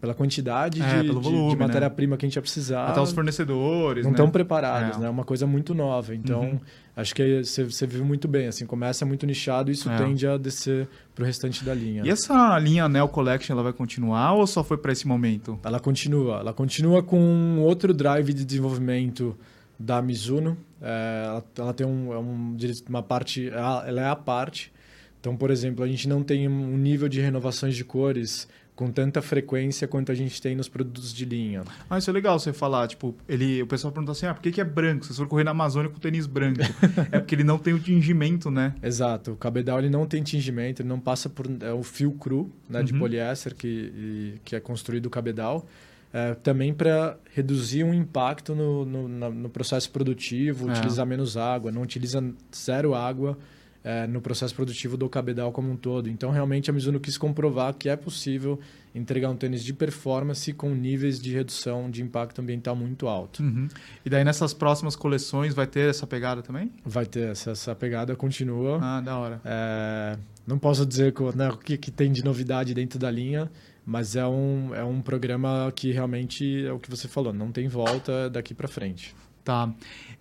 [0.00, 1.56] Pela quantidade É, de, de- de né?
[1.56, 2.86] matéria-prima que a gente ia precisar.
[2.86, 4.16] Até os fornecedores, não né?
[4.16, 5.00] estão preparados, É.
[5.00, 5.06] né?
[5.06, 6.14] É uma coisa muito nova.
[6.14, 6.60] Então, Uhum.
[6.96, 8.46] acho que você, você viu muito bem.
[8.46, 9.96] Assim, começa muito nichado e isso É.
[9.98, 12.02] tende a descer para o restante da linha.
[12.06, 15.58] E essa linha Neo Collection, ela vai continuar ou só foi para esse momento?
[15.62, 16.38] Ela continua.
[16.40, 19.36] Ela continua com outro drive de desenvolvimento
[19.78, 20.56] da Mizuno.
[20.80, 22.56] É, ela, ela tem um, é um
[22.88, 24.72] uma parte, ela ela é a parte.
[25.20, 28.48] Então, por exemplo, a gente não tem um nível de renovações de cores
[28.80, 31.64] com tanta frequência quanto a gente tem nos produtos de linha.
[31.90, 34.50] Ah, isso é legal você falar, tipo, ele, o pessoal pergunta assim, ah, por que,
[34.50, 35.04] que é branco?
[35.04, 36.60] Se você for correr na Amazônia com tênis branco.
[37.12, 38.74] é porque ele não tem o tingimento, né?
[38.82, 39.32] Exato.
[39.32, 42.82] O cabedal ele não tem tingimento, ele não passa por é o fio cru, né,
[42.82, 43.00] de Uhum.
[43.00, 45.66] poliéster que, e- que é construído o cabedal.
[46.10, 50.72] É, também para reduzir um impacto no, no, na- no processo produtivo, É.
[50.72, 52.24] utilizar menos água, não utiliza
[52.56, 53.36] zero água
[53.82, 56.08] é, no processo produtivo do cabedal como um todo.
[56.08, 58.58] Então, realmente, a Mizuno quis comprovar que é possível
[58.94, 63.42] entregar um tênis de performance com níveis de redução de impacto ambiental muito alto.
[63.42, 63.68] Uhum.
[64.04, 66.72] E daí nessas próximas coleções vai ter essa pegada também?
[66.84, 68.78] Vai ter essa, essa pegada, continua.
[68.82, 69.40] Ah, da hora.
[69.44, 73.50] É, não posso dizer né, o que, que tem de novidade dentro da linha,
[73.86, 77.68] mas é um, é um programa que realmente é o que você falou, não tem
[77.68, 79.14] volta daqui para frente.
[79.44, 79.72] Tá.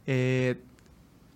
[0.08, 0.56] É,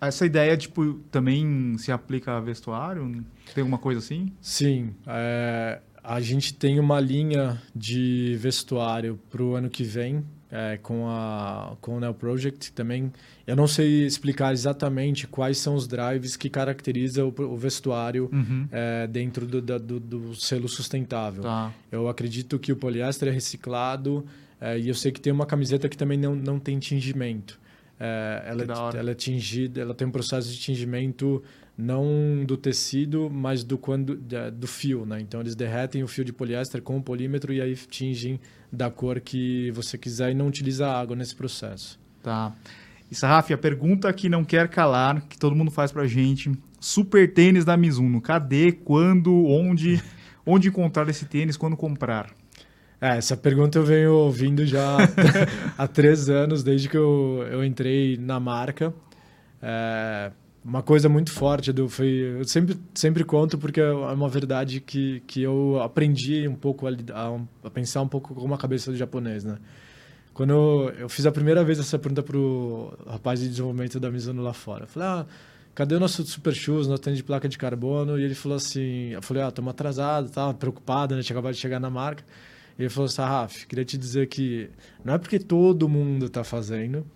[0.06, 3.24] essa ideia, tipo, também se aplica a vestuário?
[3.54, 4.32] Tem alguma coisa assim?
[4.40, 10.78] Sim, é, a gente tem uma linha de vestuário para o ano que vem é,
[10.82, 13.12] com, a, com o Neo Project também.
[13.46, 18.68] Eu não sei explicar exatamente quais são os drives que caracterizam o, o vestuário Uhum.
[18.70, 21.42] é, dentro do, do, do selo sustentável.
[21.42, 21.72] Tá.
[21.90, 24.24] Eu acredito que o poliéster é reciclado
[24.60, 27.58] eh, e eu sei que tem uma camiseta que também não, não tem tingimento.
[27.98, 31.42] Eh, ela, é, ela é tingida, ela tem um processo de tingimento
[31.76, 35.20] não do tecido, mas do quando do fio, né?
[35.20, 38.40] Então eles derretem o fio de poliéster com o polímetro e aí tingem
[38.72, 41.98] da cor que você quiser e não utiliza água nesse processo.
[42.22, 42.52] Tá.
[43.10, 46.50] E Sarraf, a pergunta que não quer calar, que todo mundo faz pra gente.
[46.80, 48.20] Super tênis da Mizuno.
[48.20, 50.02] Cadê, quando, onde,
[50.46, 52.30] onde encontrar esse tênis, quando comprar?
[53.04, 54.96] É, essa pergunta eu venho ouvindo já
[55.76, 58.94] há três anos, desde que eu, eu entrei na marca.
[59.60, 60.32] É,
[60.64, 65.22] uma coisa muito forte do foi eu sempre sempre conto porque é uma verdade que,
[65.26, 68.96] que eu aprendi um pouco a, a, a pensar um pouco como a cabeça do
[68.96, 69.58] japonês, né?
[70.32, 74.42] Quando eu, eu fiz a primeira vez essa pergunta pro rapaz de desenvolvimento da Mizuno
[74.42, 75.26] lá fora, eu falei, ah,
[75.74, 78.18] cadê o nosso super shoes, nosso tênis de placa de carbono?
[78.18, 81.20] E ele falou assim, eu falei, ah, estamos atrasados, tá preocupado, né?
[81.20, 82.24] Tinha acabado de chegar na marca.
[82.78, 84.68] Ele falou assim, ah, Raf, queria te dizer que
[85.04, 87.06] não é porque todo mundo está fazendo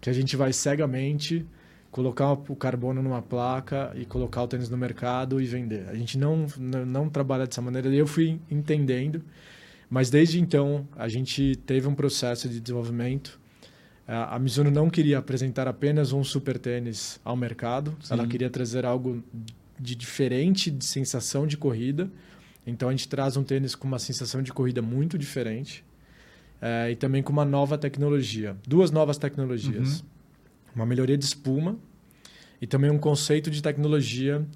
[0.00, 1.46] que a gente vai cegamente
[1.90, 5.88] colocar o carbono numa placa e colocar o tênis no mercado e vender.
[5.88, 7.88] A gente não, não, não trabalha dessa maneira.
[7.88, 9.22] E eu fui entendendo,
[9.88, 13.40] mas desde então a gente teve um processo de desenvolvimento
[14.06, 18.14] a Mizuno não queria apresentar apenas um super tênis ao mercado, Sim.
[18.14, 19.22] ela queria trazer algo
[19.78, 22.10] de diferente de sensação de corrida.
[22.66, 25.84] Então a gente traz um tênis com uma sensação de corrida muito diferente
[26.60, 30.06] é, e também com uma nova tecnologia, duas novas tecnologias, uhum.
[30.76, 31.76] uma melhoria de espuma
[32.60, 34.46] e também um conceito de tecnologia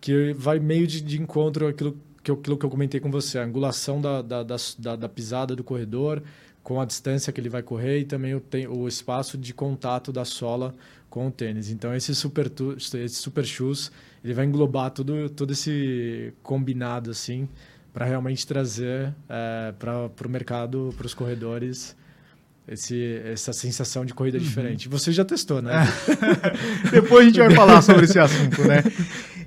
[0.00, 3.38] que vai meio de, de encontro àquilo que, eu, aquilo que eu comentei com você,
[3.38, 6.22] a angulação da, da, da, da pisada do corredor,
[6.62, 10.24] com a distância que ele vai correr e também o, o espaço de contato da
[10.24, 10.74] sola
[11.10, 11.70] com o tênis.
[11.70, 13.90] Então esse super esse super shoes
[14.22, 17.48] ele vai englobar tudo todo esse combinado assim
[17.92, 21.96] para realmente trazer é, para o mercado para os corredores
[22.68, 24.44] esse, essa sensação de corrida uhum.
[24.44, 24.88] diferente.
[24.88, 25.72] Você já testou, né?
[26.92, 28.84] Depois a gente vai falar sobre esse assunto, né?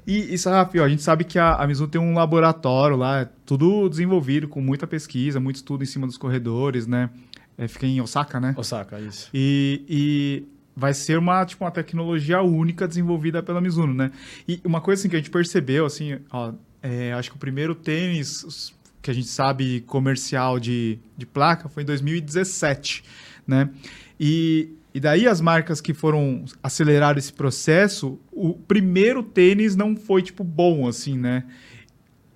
[0.06, 3.88] E, e Sarraf, a gente sabe que a, a Mizuno tem um laboratório lá, tudo
[3.88, 7.10] desenvolvido com muita pesquisa, muito estudo em cima dos corredores, né?
[7.58, 8.54] É, fica em Osaka, né?
[8.58, 9.30] Osaka, isso.
[9.34, 14.12] E, e vai ser uma, tipo, uma tecnologia única desenvolvida pela Mizuno, né?
[14.48, 17.76] E uma coisa assim, que a gente percebeu, assim, ó, é, acho que o primeiro
[17.76, 23.04] tênis que a gente sabe comercial de, de placa foi em 2017,
[23.46, 23.70] né?
[24.20, 30.22] E, e daí as marcas que foram acelerar esse processo, o primeiro tênis não foi
[30.22, 31.44] tipo bom assim, né?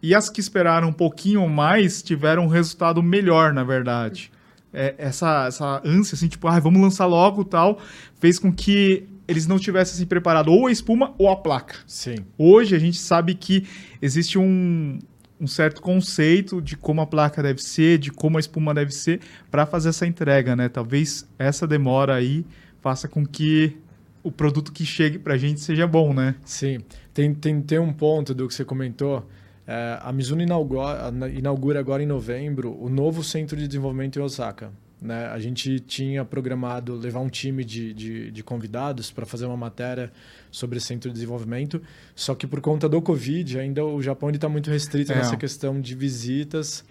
[0.02, 4.32] E as que esperaram um pouquinho mais tiveram um resultado melhor, na verdade.
[4.74, 7.80] É, essa, essa ânsia, assim, tipo, ah, vamos lançar logo tal,
[8.20, 11.76] fez com que eles não tivessem assim, preparado ou a espuma ou a placa.
[11.86, 12.18] Sim.
[12.38, 13.68] Hoje a gente sabe que
[14.02, 15.00] existe um,
[15.40, 19.20] um certo conceito de como a placa deve ser, de como a espuma deve ser,
[19.52, 20.70] para fazer essa entrega, né?
[20.70, 22.46] Talvez essa demora aí
[22.82, 23.78] faça com que
[24.24, 26.36] o produto que chegue para a gente seja bom, né?
[26.44, 26.80] Sim.
[27.14, 29.28] Tem, tem, tem um ponto do que você comentou.
[29.68, 34.72] É, a Mizuno inaugura, inaugura agora em novembro o novo centro de desenvolvimento em Osaka.
[35.02, 35.28] Né?
[35.28, 40.12] A gente tinha programado levar um time de, de, de convidados para fazer uma matéria
[40.50, 41.82] sobre centro de desenvolvimento,
[42.16, 45.16] só que por conta do Covid, ainda o Japão está muito restrito é.
[45.16, 46.84] nessa questão de visitas,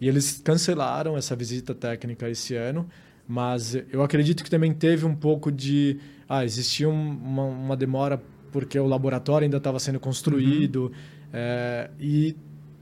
[0.00, 2.88] e eles cancelaram essa visita técnica esse ano,
[3.28, 5.98] mas eu acredito que também teve um pouco de...
[6.26, 10.92] Ah, existia uma, uma demora porque o laboratório ainda estava sendo construído, uhum.
[11.32, 12.36] É, e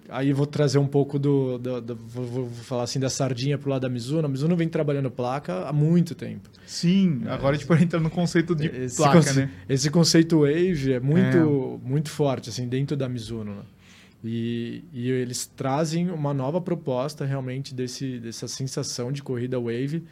[0.08, 3.70] aí vou trazer um pouco do, do, do vou, vou, falar assim da sardinha pro
[3.70, 4.26] lado da Mizuno.
[4.26, 6.48] A Mizuno vem trabalhando placa há muito tempo.
[6.66, 9.50] Sim, é, agora a gente pode entrar no conceito de placa, conce né?
[9.68, 11.88] Esse conceito Wave é muito é.
[11.88, 13.54] muito forte assim dentro da Mizuno.
[13.56, 13.62] Né?
[14.24, 20.04] E, e, eles trazem uma nova proposta realmente desse, dessa sensação de corrida Wave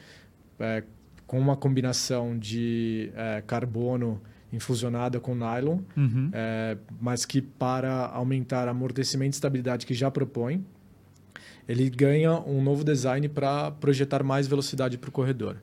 [0.61, 0.85] é,
[1.27, 4.20] com uma combinação de é, carbono
[4.52, 6.30] infusionada com nylon, uhum.
[6.32, 10.64] é, mas que para aumentar amortecimento e estabilidade que já propõe,
[11.68, 15.56] ele ganha um novo design para projetar mais velocidade para o corredor.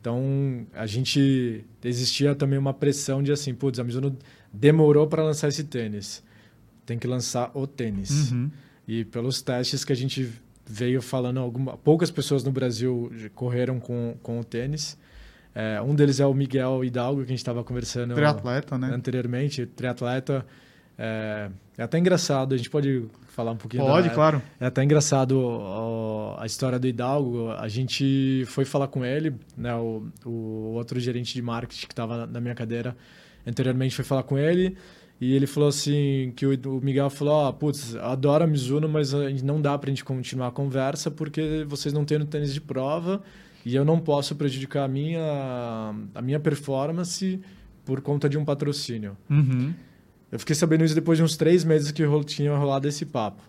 [0.00, 4.16] Então, a gente existia também uma pressão de assim, putz, a Mizuno
[4.52, 6.22] demorou para lançar esse tênis.
[6.84, 8.30] Tem que lançar o tênis.
[8.30, 8.50] Uhum.
[8.86, 10.30] E pelos testes que a gente
[10.64, 14.96] veio falando, alguma, poucas pessoas no Brasil correram com, com o tênis.
[15.58, 18.90] É, um deles é o Miguel Hidalgo, que a gente estava conversando triatleta, né?
[18.92, 19.64] anteriormente.
[19.64, 20.44] Triatleta.
[20.98, 23.82] É, é, até engraçado, a gente pode falar um pouquinho.
[23.82, 24.42] Pode, da, claro.
[24.60, 27.52] É até engraçado ó, a história do Hidalgo.
[27.52, 32.26] A gente foi falar com ele, né, o, o outro gerente de marketing que estava
[32.26, 32.94] na minha cadeira
[33.46, 34.76] anteriormente foi falar com ele.
[35.18, 39.58] E ele falou assim, que o, Miguel falou, oh, putz, adoro a Mizuno, mas não
[39.58, 43.22] dá para a gente continuar a conversa porque vocês não têm tênis de prova
[43.66, 47.40] e eu não posso prejudicar a minha, a minha performance
[47.84, 49.16] por conta de um patrocínio.
[49.28, 49.74] Uhum.
[50.30, 53.42] Eu fiquei sabendo isso depois de uns três meses que tinha rolado esse papo.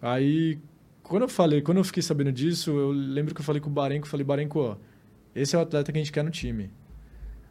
[0.00, 0.60] Aí,
[1.02, 3.72] quando eu falei, quando eu fiquei sabendo disso, eu lembro que eu falei com o
[3.72, 4.78] Barenco, falei, Barenco,
[5.34, 6.70] esse é o atleta que a gente quer no time.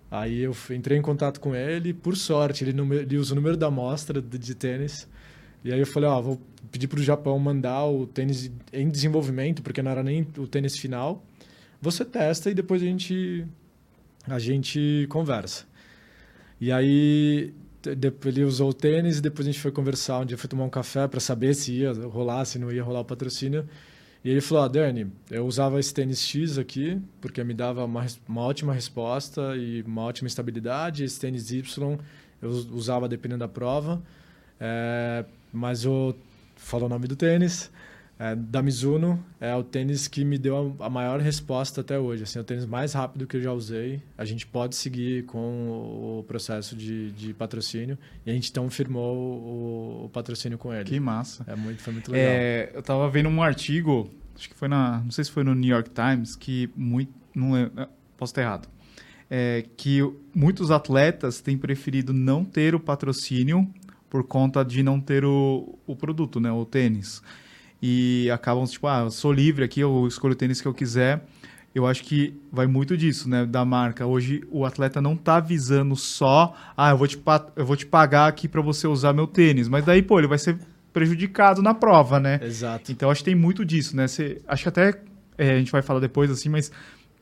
[0.10, 3.68] Aí eu entrei em contato com ele, por sorte, ele, ele usa o número da
[3.68, 5.10] amostra de, de tênis.
[5.62, 6.42] E aí eu falei, ó, vou
[6.72, 10.78] pedir para o Japão mandar o tênis em desenvolvimento, porque não era nem o tênis
[10.78, 11.22] final
[11.82, 13.46] você testa e depois a gente,
[14.28, 15.66] a gente conversa.
[16.60, 17.54] E aí
[18.26, 20.70] ele usou o tênis e depois a gente foi conversar, um dia foi tomar um
[20.70, 23.68] café para saber se ia rolar, se não ia rolar o patrocínio.
[24.24, 28.06] E ele falou, ah, Dani, eu usava esse tênis X aqui, porque me dava uma,
[28.28, 31.04] uma ótima resposta e uma ótima estabilidade.
[31.04, 31.98] Esse tênis Y
[32.42, 34.02] eu usava dependendo da prova.
[34.60, 36.16] É, mas eu
[36.56, 37.72] falo o nome do tênis.
[38.20, 42.24] É, da Mizuno é o tênis que me deu a, a, maior resposta até hoje.
[42.24, 44.02] Assim, é o tênis mais rápido que eu já usei.
[44.18, 49.16] A gente pode seguir com o processo de, de patrocínio e a gente então firmou
[49.16, 50.86] o, o, patrocínio com ele.
[50.86, 51.44] Que massa!
[51.48, 52.28] É muito, foi muito legal.
[52.28, 55.54] É, eu estava vendo um artigo, acho que foi na, não sei se foi no
[55.54, 57.70] New York Times, que muito, não é,
[58.18, 58.68] posso estar errado,
[59.30, 60.00] é, que
[60.34, 63.72] muitos atletas têm preferido não ter o patrocínio
[64.10, 67.22] por conta de não ter o, o produto, né, o tênis
[67.82, 71.24] e acabam, tipo, ah, eu sou livre aqui, eu escolho o tênis que eu quiser.
[71.76, 74.06] Eu acho que vai muito disso, né, da marca.
[74.06, 77.22] Hoje o atleta não tá visando só, ah, eu vou te,
[77.56, 80.40] eu vou te pagar aqui para você usar meu tênis, mas daí, pô, ele vai
[80.40, 80.58] ser
[80.92, 82.40] prejudicado na prova, né?
[82.42, 82.92] Exato.
[82.92, 84.08] Então acho que tem muito disso, né?
[84.08, 85.00] Você, acho que até
[85.38, 86.72] é, a gente vai falar depois assim, mas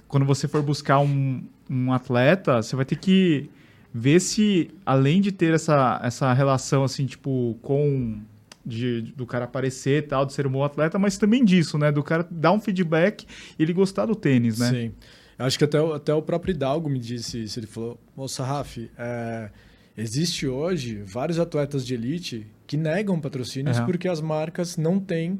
[0.07, 3.49] quando você for buscar um, um atleta, você vai ter que
[3.93, 8.21] ver se além de ter essa, essa relação assim, tipo, com
[8.65, 11.91] de, do cara aparecer e tal, de ser um bom atleta, mas também disso, né?
[11.91, 13.25] Do cara dar um feedback
[13.57, 14.69] e ele gostar do tênis, né?
[14.69, 14.91] Sim.
[15.37, 17.59] Acho que até, até o próprio Hidalgo me disse isso.
[17.59, 19.49] Ele falou, moça Raf, é,
[19.97, 23.85] existe hoje vários atletas de elite que negam patrocínios uhum.
[23.85, 25.39] porque as marcas não têm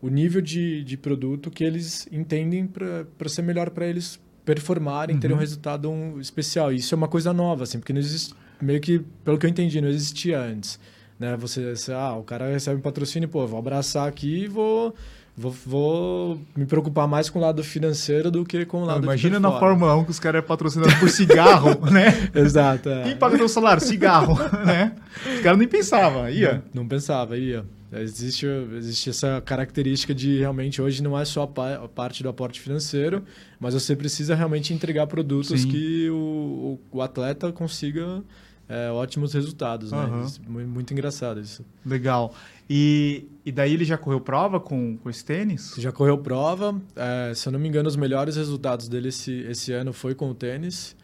[0.00, 5.20] o nível de, de produto que eles entendem para ser melhor para eles performarem, uhum.
[5.20, 6.72] terem um resultado um, especial.
[6.72, 9.80] Isso é uma coisa nova, assim, porque não existe, meio que, pelo que eu entendi,
[9.80, 10.78] não existia antes.
[11.22, 11.36] Né?
[11.36, 14.92] Você, você, ah, o cara recebe um patrocínio, pô, vou abraçar aqui e vou,
[15.36, 19.38] vou, vou me preocupar mais com o lado financeiro do que com o lado Imagina
[19.38, 22.28] na Fórmula 1 que os caras é patrocinado por cigarro, né?
[22.34, 22.88] Exato.
[22.88, 23.04] É.
[23.04, 23.80] Quem paga teu salário?
[23.80, 24.96] Cigarro, né?
[25.36, 26.54] Os caras nem pensavam, ia.
[26.74, 27.64] Não, não pensava, ia.
[27.92, 28.44] Existe,
[28.76, 33.22] existe essa característica de realmente hoje não é só a, parte do aporte financeiro,
[33.60, 35.68] mas você precisa realmente entregar produtos Sim.
[35.68, 38.24] que o, o, o atleta consiga
[38.72, 40.22] é, ótimos resultados, né?
[40.24, 41.62] Isso, muito engraçado isso.
[41.84, 42.34] Legal.
[42.70, 45.74] E, e daí ele já correu prova com, com esse tênis?
[45.76, 46.80] Já correu prova.
[46.96, 50.30] É, se eu não me engano, os melhores resultados dele esse, esse ano foi com
[50.30, 50.96] o tênis.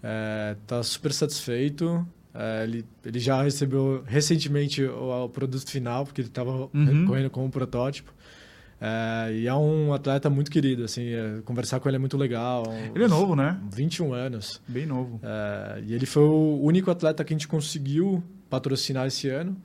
[0.00, 2.06] É, tá super satisfeito.
[2.32, 7.04] É, ele, ele já recebeu recentemente o, o produto final, porque ele estava uhum.
[7.04, 8.14] correndo com um protótipo.
[8.80, 12.64] É, e é um atleta muito querido, assim, é, conversar com ele é muito legal.
[12.94, 13.58] Ele é novo, né?
[13.72, 14.60] 21 anos.
[14.68, 15.20] Bem novo.
[15.22, 19.56] É, e ele foi o único atleta que a gente conseguiu patrocinar esse ano,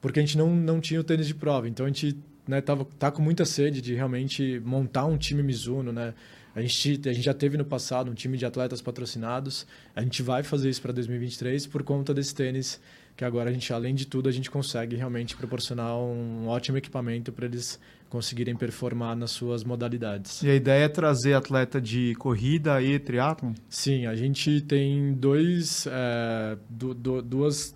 [0.00, 1.68] porque a gente não, não tinha o tênis de prova.
[1.68, 5.92] Então a gente né, tava, tá com muita sede de realmente montar um time Mizuno,
[5.92, 6.14] né?
[6.54, 9.66] A gente, a gente já teve no passado um time de atletas patrocinados.
[9.96, 12.78] A gente vai fazer isso para 2023 por conta desse tênis
[13.16, 17.32] que agora a gente, além de tudo, a gente consegue realmente proporcionar um ótimo equipamento
[17.32, 17.78] para eles
[18.12, 20.42] conseguirem performar nas suas modalidades.
[20.42, 23.54] E a ideia é trazer atleta de corrida e triatlon?
[23.70, 27.74] Sim, a gente tem dois, é, do, do, duas,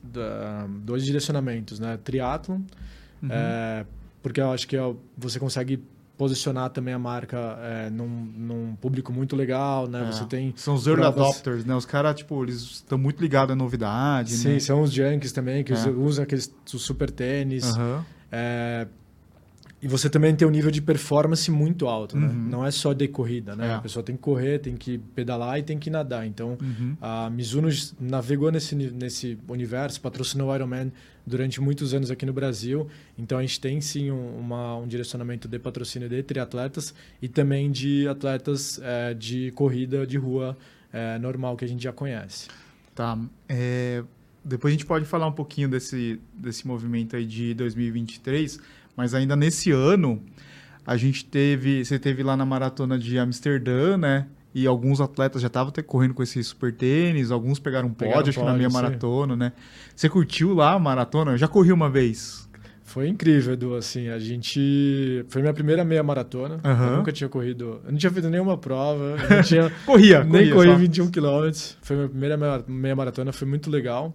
[0.82, 1.98] dois direcionamentos, né?
[2.04, 2.60] Triatlon,
[3.22, 3.30] uhum.
[3.30, 3.86] é,
[4.22, 5.82] porque eu acho que é você consegue
[6.18, 10.02] posicionar também a marca é, num, num, público muito legal, né?
[10.02, 10.12] É.
[10.12, 11.22] Você tem são os early provas...
[11.22, 11.74] adopters, né?
[11.74, 14.60] Os caras tipo eles estão muito ligados à novidade, Sim, né?
[14.60, 15.88] são os junkies também que é.
[15.88, 17.74] usam aqueles super tênis.
[17.74, 18.02] Uhum.
[19.80, 22.26] E você também tem um nível de performance muito alto, né?
[22.26, 22.48] Uhum.
[22.48, 23.68] Não é só de corrida, né?
[23.68, 23.74] É.
[23.74, 26.26] A pessoa tem que correr, tem que pedalar e tem que nadar.
[26.26, 26.96] Então, uhum.
[27.00, 27.68] a Mizuno
[28.00, 30.90] navegou nesse, nesse universo, patrocinou o Ironman
[31.26, 32.88] durante muitos anos aqui no Brasil.
[33.18, 37.70] Então, a gente tem sim um, uma, um direcionamento de patrocínio de triatletas e também
[37.70, 40.56] de atletas é, de corrida de rua
[40.90, 42.48] é, normal que a gente já conhece.
[42.94, 43.18] Tá.
[43.46, 44.02] É,
[44.42, 48.58] depois a gente pode falar um pouquinho desse, desse movimento aí de 2023,
[48.96, 50.22] mas ainda nesse ano,
[50.86, 51.84] a gente teve.
[51.84, 54.26] Você teve lá na maratona de Amsterdã, né?
[54.54, 58.30] E alguns atletas já estavam até correndo com esse super tênis, alguns pegaram um pódio,
[58.30, 59.52] acho que na minha maratona, né?
[59.94, 61.32] Você curtiu lá a maratona?
[61.32, 62.46] Eu já corri uma vez.
[62.86, 63.74] Foi incrível, Edu.
[63.74, 65.24] Assim, a gente.
[65.28, 66.60] Foi minha primeira meia maratona.
[66.64, 66.86] Uhum.
[66.86, 67.82] Eu nunca tinha corrido.
[67.84, 69.16] Eu não tinha feito nenhuma prova.
[69.28, 69.70] Não tinha...
[69.84, 71.76] corria, Nem corri 21 quilômetros.
[71.82, 73.32] Foi minha primeira meia maratona.
[73.32, 74.14] Foi muito legal.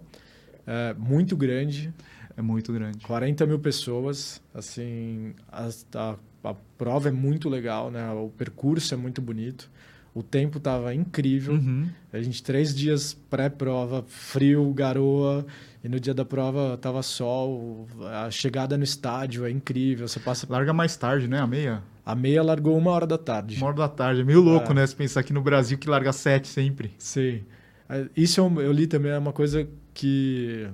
[0.66, 1.92] É, muito grande.
[2.36, 3.04] É muito grande.
[3.04, 8.10] 40 mil pessoas, assim, a, a, a prova é muito legal, né?
[8.12, 9.70] O percurso é muito bonito.
[10.14, 11.54] O tempo estava incrível.
[11.54, 11.88] Uhum.
[12.12, 15.46] A gente, três dias pré-prova, frio, garoa,
[15.82, 17.88] e no dia da prova tava sol.
[18.22, 20.06] A chegada no estádio é incrível.
[20.06, 20.46] Você passa.
[20.50, 21.38] Larga mais tarde, né?
[21.38, 21.82] A meia?
[22.04, 23.56] A meia largou uma hora da tarde.
[23.56, 24.20] Uma hora da tarde.
[24.20, 24.74] É meio louco, é.
[24.74, 24.86] né?
[24.86, 26.92] Se pensar aqui no Brasil que larga sete sempre.
[26.98, 27.42] Sim.
[27.88, 30.68] É, isso eu, eu li também, é uma coisa que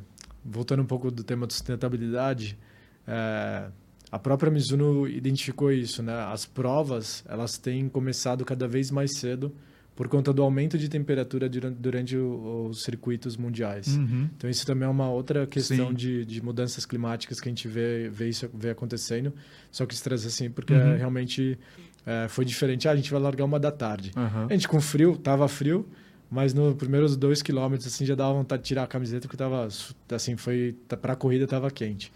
[0.50, 2.58] voltando um pouco do tema de sustentabilidade,
[3.06, 3.68] é,
[4.10, 6.14] a própria Mizuno identificou isso, né?
[6.32, 9.54] As provas, elas têm começado cada vez mais cedo
[9.94, 13.96] por conta do aumento de temperatura durante, durante os circuitos mundiais.
[13.96, 14.30] Uhum.
[14.36, 18.08] Então isso também é uma outra questão de, de, mudanças climáticas que a gente vê,
[18.08, 19.32] vê isso vê acontecendo.
[19.72, 20.96] Só que traz assim porque uhum.
[20.96, 21.58] realmente
[22.06, 22.86] é, foi diferente.
[22.86, 24.12] Ah, a gente vai largar uma da tarde.
[24.16, 24.46] Uhum.
[24.48, 25.84] A gente com frio, tava frio,
[26.30, 29.68] mas nos primeiros dois quilômetros assim já dava vontade de tirar a camiseta porque tava
[30.10, 32.12] assim foi para a corrida tava quente.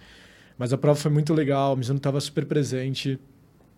[0.58, 3.18] Mas a prova foi muito legal, o Mizuno estava super presente.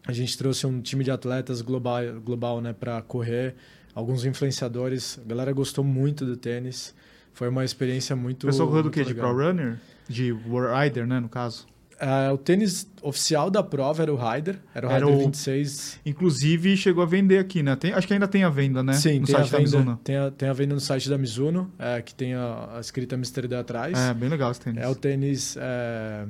[0.07, 3.55] A gente trouxe um time de atletas global, global né, para correr
[3.95, 5.19] alguns influenciadores.
[5.25, 6.95] A galera gostou muito do tênis.
[7.33, 8.45] Foi uma experiência muito.
[8.45, 9.03] O pessoal correu do quê?
[9.03, 9.79] De Pro Runner?
[10.09, 11.67] De Rider, né, no caso?
[11.95, 15.19] Uh, o tênis oficial da prova era o Rider, era o era o...
[15.19, 16.01] 26.
[16.05, 17.77] Inclusive chegou a vender aqui, né?
[17.77, 18.95] Tem, acho que ainda tem a venda, né?
[18.95, 20.01] Sim, no tem, site a venda, da Mizuno.
[20.03, 23.15] Tem, a, tem a venda no site da Mizuno, é, que tem a, a escrita
[23.15, 23.97] Amsterdã atrás.
[23.99, 24.83] É, bem legal esse tênis.
[24.83, 26.27] É o tênis é,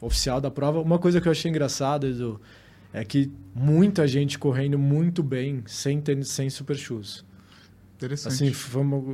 [0.00, 0.80] oficial da prova.
[0.80, 2.40] Uma coisa que eu achei engraçada, Edu,
[2.92, 7.24] é que muita gente correndo muito bem sem tênis, sem super shoes.
[8.02, 8.32] Interessante.
[8.32, 8.50] Assim,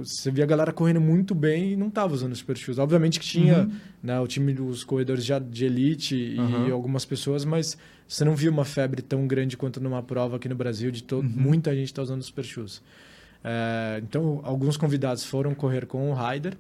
[0.01, 2.79] você via a galera correndo muito bem e não estava usando super shoes.
[2.79, 3.73] Obviamente que tinha uhum.
[4.03, 6.69] né, o time dos corredores já de elite uhum.
[6.69, 7.77] e algumas pessoas, mas
[8.07, 11.25] você não via uma febre tão grande quanto numa prova aqui no Brasil de todo,
[11.25, 11.33] uhum.
[11.35, 12.83] muita gente está usando super shoes.
[13.45, 16.57] É, então, alguns convidados foram correr com o Rider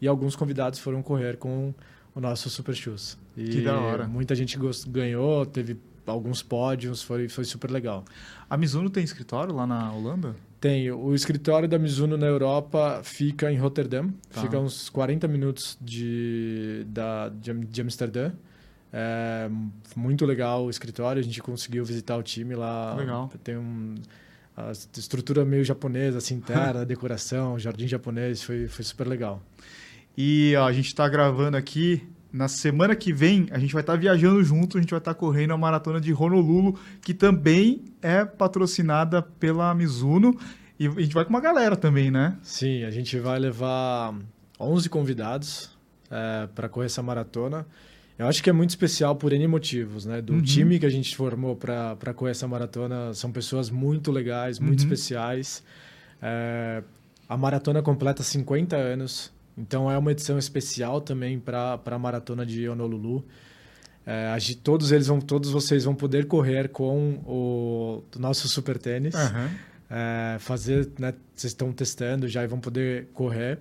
[0.00, 1.72] e alguns convidados foram correr com
[2.14, 3.16] o nosso super shoes.
[3.36, 4.08] E que da hora.
[4.08, 4.58] Muita gente
[4.88, 8.04] ganhou, teve alguns pódios, foi, foi super legal.
[8.48, 10.34] A Mizuno tem escritório lá na Holanda?
[10.60, 10.90] Tem.
[10.90, 14.12] O escritório da Mizuno na Europa fica em Rotterdam.
[14.30, 14.42] Tá.
[14.42, 18.32] Fica uns 40 minutos de, da, de, de Amsterdã.
[18.92, 19.48] É
[19.94, 21.20] muito legal o escritório.
[21.20, 22.94] A gente conseguiu visitar o time lá.
[22.94, 23.30] Legal.
[23.44, 23.94] Tem um,
[24.56, 28.42] a estrutura meio japonesa, assim, interna, decoração, jardim japonês.
[28.42, 29.40] Foi, foi super legal.
[30.16, 32.02] E ó, a gente está gravando aqui
[32.32, 35.14] na semana que vem, a gente vai estar tá viajando junto, a gente vai estar
[35.14, 40.38] tá correndo a maratona de Honolulu, que também é patrocinada pela Mizuno.
[40.78, 42.36] E a gente vai com uma galera também, né?
[42.42, 44.14] Sim, a gente vai levar
[44.60, 45.70] 11 convidados
[46.10, 47.66] é, para correr essa maratona.
[48.18, 50.20] Eu acho que é muito especial por N motivos, né?
[50.20, 50.42] Do uhum.
[50.42, 54.86] time que a gente formou para correr essa maratona, são pessoas muito legais, muito uhum.
[54.86, 55.62] especiais.
[56.20, 56.82] É,
[57.28, 59.32] a maratona completa 50 anos.
[59.58, 63.24] Então é uma edição especial também para a maratona de Honolulu.
[64.06, 69.14] É, todos eles vão, todos vocês vão poder correr com o, nosso super tênis.
[69.14, 69.50] Uhum.
[69.90, 73.58] É, fazer, né, vocês estão testando já e vão poder correr.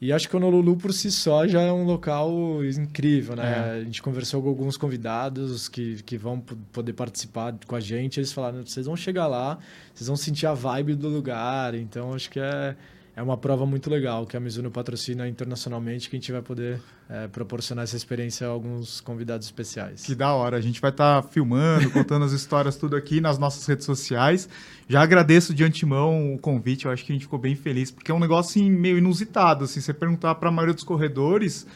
[0.00, 3.76] E acho que o Honolulu por si só já é um local incrível, né?
[3.76, 3.80] É.
[3.80, 8.20] A gente conversou com alguns convidados que, que vão poder participar com a gente.
[8.20, 9.58] Eles falaram: vocês vão chegar lá,
[9.94, 11.74] vocês vão sentir a vibe do lugar.
[11.74, 12.76] Então acho que é,
[13.16, 16.82] é uma prova muito legal que a Mizuno patrocina internacionalmente, que a gente vai poder
[17.08, 20.04] é, proporcionar essa experiência a alguns convidados especiais.
[20.04, 20.58] Que da hora.
[20.58, 24.50] A gente vai estar tá filmando, contando as histórias tudo aqui nas nossas redes sociais.
[24.86, 28.10] Já agradeço de antemão o convite, eu acho que a gente ficou bem feliz, porque
[28.10, 29.64] é um negócio assim, meio inusitado.
[29.64, 31.66] Assim, você perguntar para a maioria dos corredores...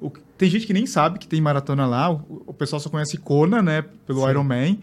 [0.00, 0.10] O...
[0.10, 3.60] Tem gente que nem sabe que tem maratona lá, o, o pessoal só conhece Kona,
[3.60, 4.30] né, pelo Sim.
[4.30, 4.78] Ironman.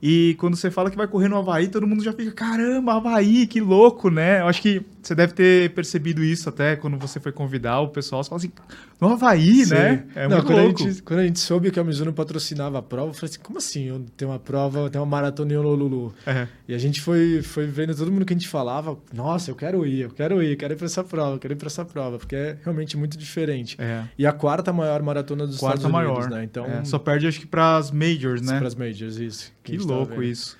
[0.00, 3.46] E quando você fala que vai correr no Havaí, todo mundo já fica, caramba, Havaí,
[3.46, 4.40] que louco, né?
[4.40, 8.22] Eu acho que você deve ter percebido isso até quando você foi convidar o pessoal.
[8.24, 8.52] Você fala assim,
[9.00, 9.74] no Havaí, Sim.
[9.74, 10.06] né?
[10.14, 10.82] É Não, muito quando louco.
[10.82, 13.40] A gente, quando a gente soube que a Mizuno patrocinava a prova, eu falei assim,
[13.40, 14.06] como assim?
[14.16, 16.12] Tem uma prova, tem uma maratona em Honolulu.
[16.26, 16.48] É.
[16.66, 19.86] E a gente foi, foi vendo todo mundo que a gente falava, nossa, eu quero
[19.86, 21.84] ir, eu quero ir, eu quero ir para essa prova, eu quero ir para essa
[21.84, 23.76] prova, porque é realmente muito diferente.
[23.80, 24.04] É.
[24.18, 26.18] E a quarta maior maratona dos quarta Estados maior.
[26.18, 26.44] Unidos, né?
[26.44, 26.84] Então, é.
[26.84, 28.58] Só perde acho que para as majors, né?
[28.58, 29.52] Para as majors, isso.
[29.62, 30.56] Que, que louco isso.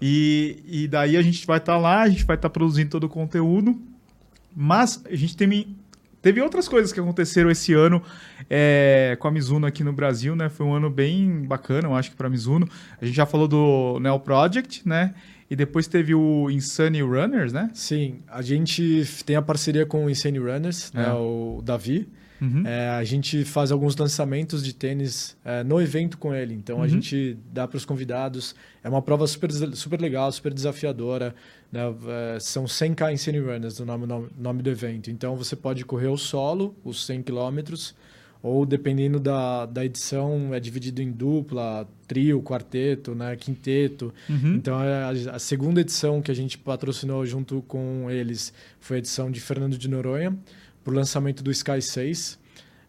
[0.00, 2.90] E, e daí a gente vai estar tá lá, a gente vai estar tá produzindo
[2.90, 3.80] todo o conteúdo.
[4.54, 5.76] Mas a gente tem,
[6.22, 8.02] teve outras coisas que aconteceram esse ano
[8.48, 10.48] é, com a Mizuno aqui no Brasil, né?
[10.48, 12.68] Foi um ano bem bacana, eu acho que para a Mizuno.
[13.00, 15.14] A gente já falou do Neo Project, né?
[15.50, 17.70] E depois teve o Insane Runners, né?
[17.72, 21.04] Sim, a gente tem a parceria com o Insane Runners, né?
[21.04, 21.06] é.
[21.06, 21.12] né?
[21.12, 22.08] o Davi.
[22.40, 22.66] Uhum.
[22.66, 26.54] É, a gente faz alguns lançamentos de tênis é, no evento com ele.
[26.54, 26.82] Então uhum.
[26.82, 28.54] a gente dá para os convidados.
[28.82, 31.34] É uma prova super, super legal, super desafiadora.
[31.72, 31.80] Né?
[32.34, 35.10] É, são 100K Insane Runners, o nome, nome, nome do evento.
[35.10, 37.94] Então você pode correr o solo, os 100 quilômetros,
[38.42, 43.34] ou dependendo da, da edição, é dividido em dupla, trio, quarteto, né?
[43.34, 44.12] quinteto.
[44.28, 44.54] Uhum.
[44.54, 48.98] Então é a, a, segunda edição que a gente patrocinou junto com eles foi a
[48.98, 50.36] edição de Fernando de Noronha
[50.86, 52.38] pro lançamento do Sky 6.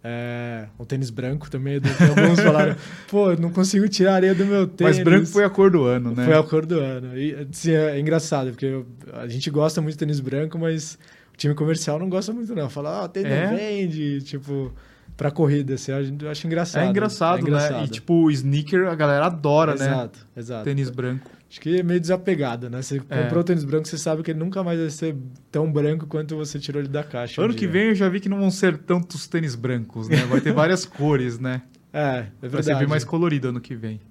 [0.04, 1.82] É, o tênis branco também,
[2.16, 2.76] alguns falaram,
[3.10, 4.98] pô, não consigo tirar a areia do meu tênis.
[4.98, 6.24] Mas branco foi a cor do ano, né?
[6.24, 7.18] Foi a cor do ano.
[7.18, 11.00] E, assim, é, engraçado, porque eu, a gente gosta muito de tênis branco, mas
[11.34, 12.70] o time comercial não gosta muito não.
[12.70, 13.48] Fala, ah, o tênis é?
[13.48, 14.72] vende, tipo...
[15.18, 15.92] pra corrida, assim,
[16.22, 16.84] eu acho engraçado.
[16.84, 17.78] É engraçado, é engraçado.
[17.80, 17.86] né?
[17.86, 19.88] E tipo, sneaker a galera adora, né?
[19.88, 20.64] Exato, exato.
[20.64, 21.30] Tênis branco.
[21.50, 22.82] Acho que é meio desapegado, né?
[22.82, 23.24] Você É.
[23.24, 25.16] comprou o tênis branco, você sabe que ele nunca mais vai ser
[25.50, 27.40] tão branco quanto você tirou ele da caixa.
[27.42, 27.70] um Ano que dia.
[27.70, 30.18] vem eu já vi que não vão ser tantos tênis brancos, né?
[30.26, 31.62] Vai ter várias cores, né?
[31.94, 32.66] É, é Vai verdade.
[32.66, 34.02] ser bem mais colorido ano que vem.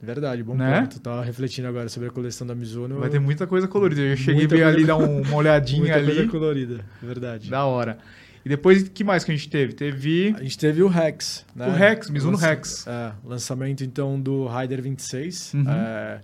[0.00, 0.80] Verdade, bom Né?
[0.82, 1.00] ponto.
[1.00, 2.98] Tava refletindo agora sobre a coleção da Mizuno.
[3.00, 4.00] Vai ter muita coisa colorida.
[4.00, 6.28] Eu já cheguei Muita bem coisa- ali dar um- uma olhadinha muita coisa ali.
[6.28, 7.50] colorida, verdade.
[7.50, 7.98] Da hora.
[8.44, 9.72] E depois, o que mais que a gente teve?
[9.72, 11.66] Teve A gente teve o Rex, né?
[11.66, 12.86] o Rex, Mizuno Lança- Rex.
[12.86, 15.52] É, lançamento então do Rider 26.
[15.54, 15.64] Uhum.
[15.68, 16.20] É,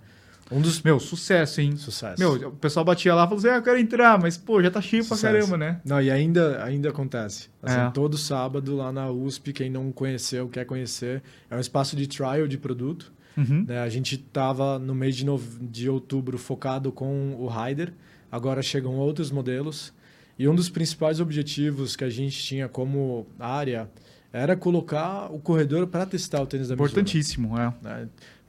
[0.51, 1.75] um dos Meu, sucesso, hein?
[1.75, 2.19] sucessos.
[2.19, 4.69] Meu, o pessoal batia lá e falou assim: ah, eu quero entrar, mas pô, já
[4.69, 5.33] tá cheio pra Sucesso.
[5.33, 5.81] caramba, né?
[5.83, 7.49] Não, e ainda, ainda acontece.
[7.63, 7.89] Assim, É.
[7.91, 12.47] Todo sábado lá na USP, quem não conheceu, quer conhecer, é um espaço de trial
[12.47, 13.11] de produto.
[13.37, 13.65] Uhum.
[13.67, 13.79] né?
[13.79, 15.65] A gente estava no mês de, nove...
[15.65, 17.91] de outubro focado com o Rider,
[18.31, 19.93] agora chegam outros modelos.
[20.37, 23.89] E um dos principais objetivos que a gente tinha como área
[24.33, 26.89] era colocar o corredor para testar o tênis da Mizuno.
[26.89, 27.73] Importantíssimo, é.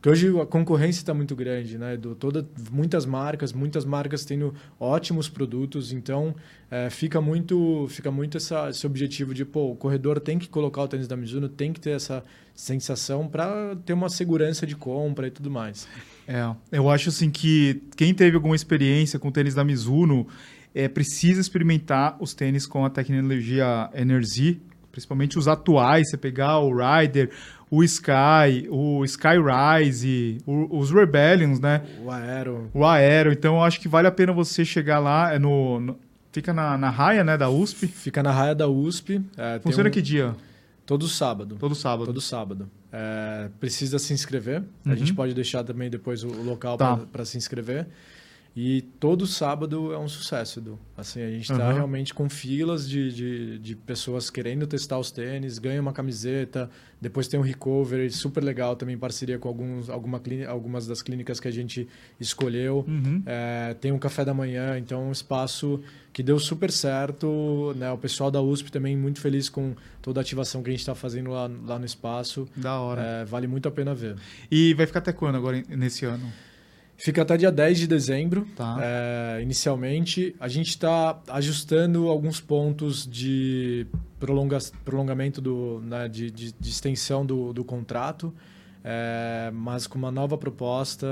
[0.07, 1.97] Porque hoje a concorrência está muito grande, né?
[1.97, 6.33] Do, toda, muitas marcas, muitas marcas tendo ótimos produtos, então
[6.71, 10.83] é, fica muito, fica muito essa, esse objetivo de, pô, o corredor tem que colocar
[10.83, 12.23] o tênis da Mizuno, tem que ter essa
[12.55, 15.89] sensação para ter uma segurança de compra e tudo mais.
[16.29, 20.29] É, eu acho assim que quem teve alguma experiência com tênis da Mizuno
[20.73, 24.61] é, precisa experimentar os tênis com a tecnologia Energy,
[24.93, 27.31] principalmente os atuais, você pegar o Rider,
[27.71, 31.83] o Sky, o Skyrise, o- os Rebellions, né?
[32.05, 35.39] O Aero, O Aero, então eu acho que vale a pena você chegar lá, é
[35.39, 35.99] no, no-
[36.33, 37.87] fica na, na raia, né, da USP.
[37.87, 39.21] fica na raia da USP.
[39.37, 40.35] é, Funciona um- que dia?
[40.85, 41.57] Todo sábado.
[41.59, 42.07] Todo sábado.
[42.07, 42.71] Todo sábado.
[42.93, 44.63] É, precisa se inscrever.
[44.85, 44.97] A Uhum.
[44.97, 46.97] gente pode deixar também depois o o local Tá.
[47.11, 47.89] para se inscrever.
[48.59, 50.79] E todo sábado é um sucesso, Edu.
[50.97, 51.75] Assim, a gente está Uhum.
[51.75, 57.29] realmente com filas de, de, de pessoas querendo testar os tênis, ganha uma camiseta, depois
[57.29, 61.39] tem um recovery, super legal também, em parceria com alguns, alguma clínica, algumas das clínicas
[61.39, 61.87] que a gente
[62.19, 62.83] escolheu.
[62.89, 63.23] Uhum.
[63.27, 65.79] É, tem um café da manhã, então é um espaço
[66.11, 67.75] que deu super certo.
[67.77, 67.93] Né?
[67.93, 70.95] O pessoal da USP também muito feliz com toda a ativação que a gente está
[70.95, 72.49] fazendo lá, lá no espaço.
[72.57, 73.03] Da hora.
[73.03, 74.17] É, vale muito a pena ver.
[74.51, 76.33] E vai ficar até quando agora nesse ano?
[76.97, 78.47] Fica até dia 10 de dezembro.
[78.57, 78.79] Tá.
[78.81, 83.87] É, inicialmente, a gente está ajustando alguns pontos de
[84.19, 88.35] prolonga, prolongamento do, né, de, de, de extensão do, do contrato.
[88.89, 91.05] É, mas com uma nova proposta,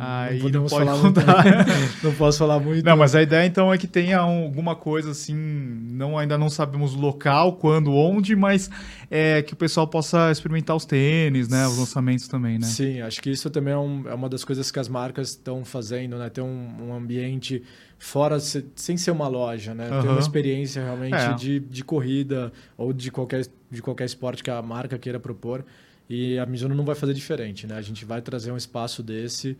[0.00, 1.20] Aí não podemos não falar muito.
[1.20, 1.44] contar.
[2.02, 2.84] não posso falar muito.
[2.84, 6.50] Não, mas a ideia então é que tenha um- alguma coisa assim, não ainda não
[6.50, 8.68] sabemos o local, quando, onde, mas
[9.08, 12.66] é que o pessoal possa experimentar os tênis, né, os lançamentos também, né?
[12.66, 15.64] Sim, acho que isso também é, um- é uma das coisas que as marcas estão
[15.64, 16.28] fazendo, né?
[16.28, 17.62] Ter um, um ambiente
[17.96, 19.86] fora, se- sem ser uma loja, né?
[19.86, 20.10] Ter Aham.
[20.14, 21.32] uma experiência realmente É.
[21.34, 25.64] de, de corrida ou de qualquer, de qualquer esporte que a marca queira propor.
[26.08, 27.76] E a Mizuno não vai fazer diferente, né?
[27.76, 29.56] A gente vai trazer um espaço desse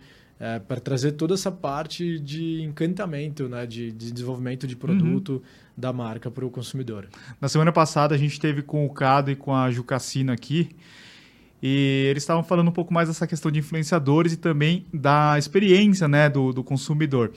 [0.66, 3.66] para trazer toda essa parte de encantamento, né?
[3.66, 5.42] De, de desenvolvimento de produto
[5.76, 7.09] da marca para o consumidor.
[7.40, 10.70] Na semana passada a gente teve com o Cado e com a Jucacina aqui.
[11.62, 16.07] E eles estavam falando um pouco mais dessa questão de influenciadores e também da experiência
[16.07, 17.32] né, do, do consumidor.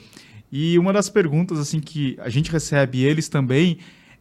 [0.52, 3.78] E uma das perguntas assim que a gente recebe eles também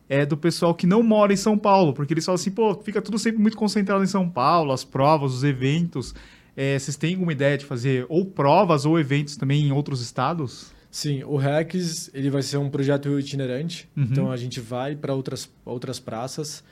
[0.09, 3.01] é do pessoal que não mora em São Paulo, porque eles falam assim, pô, fica
[3.01, 6.13] tudo sempre muito concentrado em São Paulo, as provas, os eventos.
[6.55, 10.71] É, vocês têm alguma ideia de fazer ou provas ou eventos também em outros estados?
[10.89, 14.03] Sim, o Rex ele vai ser um projeto itinerante, Uhum.
[14.09, 16.63] então a gente vai para outras, outras praças.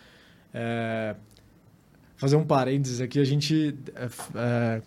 [0.54, 1.16] É,
[2.16, 4.82] fazer um parênteses aqui, a gente é, é,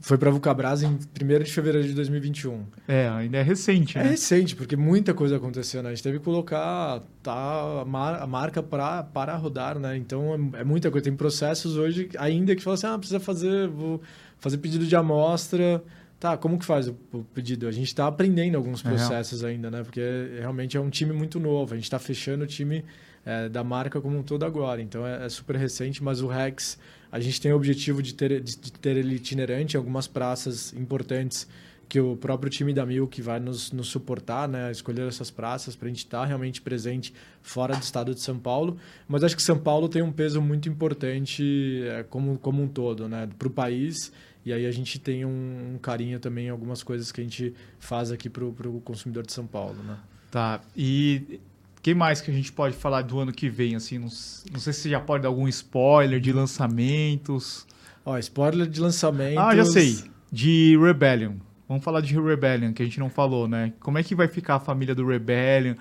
[0.00, 0.98] foi para Vulcabras em 1
[1.44, 2.64] de fevereiro de 2021.
[2.88, 4.10] É, ainda é recente, É né?
[4.10, 5.90] recente, porque muita coisa aconteceu, né?
[5.90, 9.96] A gente teve que colocar tá, a, mar- a marca pra, para rodar, né?
[9.96, 11.04] Então é, é muita coisa.
[11.04, 14.00] Tem processos hoje ainda que falam assim, ah, precisa fazer, vou
[14.38, 15.82] fazer pedido de amostra.
[16.18, 17.66] Tá, como que faz o, o pedido?
[17.66, 18.88] A gente está aprendendo alguns É.
[18.88, 19.82] processos ainda, né?
[19.82, 20.00] Porque
[20.38, 21.72] realmente é um time muito novo.
[21.72, 22.84] A gente está fechando o time
[23.24, 24.80] é, da marca como um todo agora.
[24.80, 26.78] Então é, é super recente, mas o Rex,
[27.10, 30.72] a gente tem o objetivo de ter, de, de ter ele itinerante em algumas praças
[30.72, 31.46] importantes
[31.90, 35.86] que o próprio time da Milk vai nos, nos suportar, né, escolher essas praças para
[35.86, 37.12] a gente estar realmente presente
[37.42, 38.78] fora do estado de São Paulo.
[39.08, 43.08] Mas acho que São Paulo tem um peso muito importante é, como, como um todo,
[43.08, 44.12] né, para o país.
[44.46, 47.52] E aí a gente tem um, um carinho também em algumas coisas que a gente
[47.80, 49.98] faz aqui para o consumidor de São Paulo, né?
[50.30, 50.60] Tá.
[50.76, 51.40] E
[51.82, 53.74] que mais que a gente pode falar do ano que vem?
[53.74, 54.08] Assim, não,
[54.52, 57.66] não sei se já pode dar algum spoiler de lançamentos.
[58.04, 59.38] Ó, spoiler de lançamento.
[59.38, 59.98] Ah, já sei.
[60.30, 61.34] De Rebellion.
[61.68, 63.72] Vamos falar de Rebellion, que a gente não falou, né?
[63.80, 65.74] Como é que vai ficar a família do Rebellion,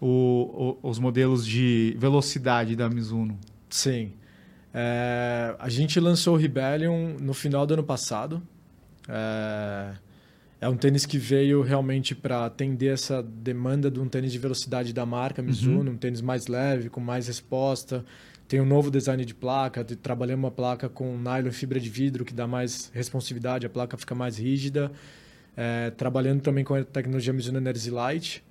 [0.00, 3.38] o- o- os modelos de velocidade da Mizuno?
[3.70, 4.12] Sim.
[4.72, 8.42] É, a gente lançou o Rebellion no final do ano passado.
[9.08, 9.92] É,
[10.60, 14.92] é um tênis que veio realmente para atender essa demanda de um tênis de velocidade
[14.92, 15.94] da marca Mizuno, uhum.
[15.94, 18.04] um tênis mais leve, com mais resposta.
[18.46, 22.24] Tem um novo design de placa, trabalhamos uma placa com nylon e fibra de vidro
[22.24, 24.92] que dá mais responsividade, a placa fica mais rígida.
[25.56, 28.44] É, trabalhando também com a tecnologia Mizuno Energy Light.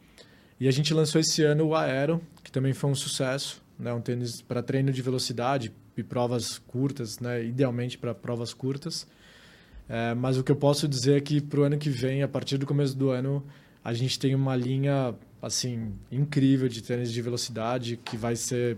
[0.59, 3.93] E a gente lançou esse ano o Aero, que também foi um sucesso, né?
[3.93, 7.43] um tênis para treino de velocidade e provas curtas, né?
[7.45, 9.07] idealmente para provas curtas.
[9.89, 12.27] É, mas o que eu posso dizer é que para o ano que vem, a
[12.27, 13.43] partir do começo do ano,
[13.83, 18.77] a gente tem uma linha assim incrível de tênis de velocidade que vai ser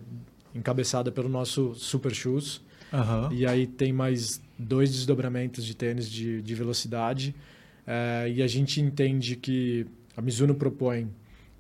[0.56, 2.62] encabeçada pelo nosso Super Shoes.
[2.94, 3.34] Uhum.
[3.34, 7.36] E aí tem mais dois desdobramentos de tênis de, de velocidade.
[7.86, 9.86] É, e a gente entende que
[10.16, 11.10] a Mizuno propõe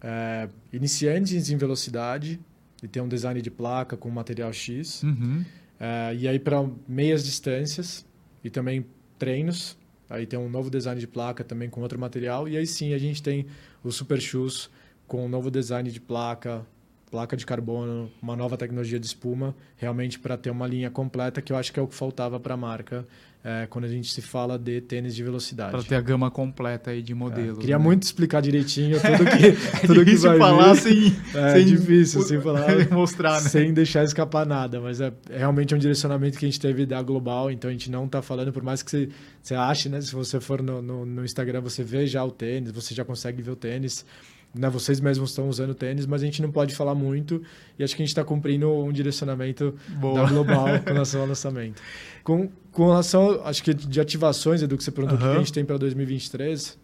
[0.01, 2.39] é, iniciantes em velocidade
[2.81, 5.03] e tem um design de placa com material X.
[5.03, 5.43] Uhum.
[5.79, 8.05] É, e aí para meias distâncias
[8.43, 8.85] e também
[9.21, 9.77] treinos.
[10.09, 12.49] Aí tem um novo design de placa também com outro material.
[12.49, 13.45] E aí sim a gente tem
[13.83, 14.67] o Super Shoes
[15.07, 16.65] com um novo design de placa,
[17.11, 21.51] placa de carbono, uma nova tecnologia de espuma, realmente para ter uma linha completa, que
[21.51, 23.05] eu acho que é o que faltava para a marca
[23.43, 25.71] é, quando a gente se fala de tênis de velocidade.
[25.71, 27.57] Para ter a gama completa aí de modelos.
[27.57, 27.83] É, queria né?
[27.83, 32.39] muito explicar direitinho tudo que, é tudo que vai falar sem, é, sem difícil, sem
[32.41, 33.49] falar, mostrar, né?
[33.49, 37.01] sem deixar escapar nada, mas é, é realmente um direcionamento que a gente teve da
[37.01, 39.09] Global, então a gente não está falando, por mais que você,
[39.41, 42.71] você ache, né, se você for no, no, no Instagram, você vê já o tênis,
[42.71, 44.05] você já consegue ver o tênis,
[44.53, 47.41] né, vocês mesmos estão usando tênis, mas a gente não pode falar muito
[47.79, 50.21] e acho que a gente está cumprindo um direcionamento Boa.
[50.21, 51.81] da Global com relação ao lançamento.
[52.23, 55.25] Com, com relação, acho que de ativações, Edu, que você perguntou uhum.
[55.25, 56.77] o que a gente tem para 2023,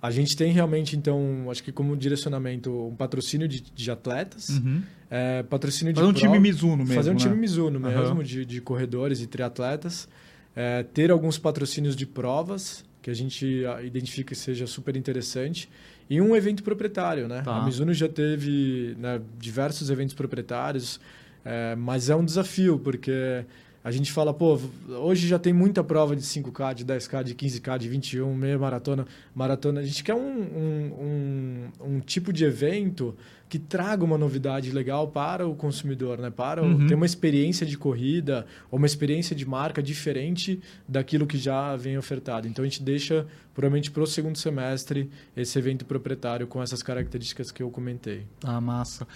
[0.00, 4.82] a gente tem realmente, então, acho que como direcionamento, um patrocínio de, de atletas, uhum.
[5.10, 7.20] é, patrocínio de Fazer um time Mizuno mesmo, Fazer um né?
[7.20, 8.22] time Mizuno mesmo, uhum.
[8.22, 10.08] de, de corredores e triatletas.
[10.56, 15.68] É, ter alguns patrocínios de provas, que a gente identifica que seja super interessante
[16.12, 17.40] e um evento proprietário, né?
[17.40, 17.56] Tá.
[17.56, 21.00] A Mizuno já teve né, diversos eventos proprietários,
[21.42, 23.46] é, mas é um desafio, porque
[23.84, 27.78] a gente fala, pô, hoje já tem muita prova de 5K, de 10K, de 15K,
[27.78, 29.80] de 21, meia maratona, maratona.
[29.80, 33.16] A gente quer um, um, um, um tipo de evento
[33.48, 36.30] que traga uma novidade legal para o consumidor, né?
[36.30, 36.86] Para uhum.
[36.86, 41.98] ter uma experiência de corrida ou uma experiência de marca diferente daquilo que já vem
[41.98, 42.46] ofertado.
[42.46, 47.50] Então a gente deixa puramente para o segundo semestre esse evento proprietário com essas características
[47.50, 48.24] que eu comentei.
[48.44, 49.06] Ah, massa.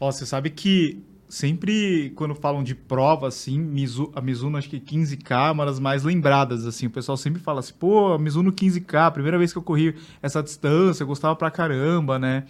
[0.00, 4.80] Ó, você sabe que sempre quando falam de prova, assim, Mizu, a Mizuno acho que
[4.80, 6.86] 15K é uma das mais lembradas, assim.
[6.86, 10.42] O pessoal sempre fala assim, pô, a Mizuno 15K, primeira vez que eu corri essa
[10.42, 12.44] distância, eu gostava pra caramba, né?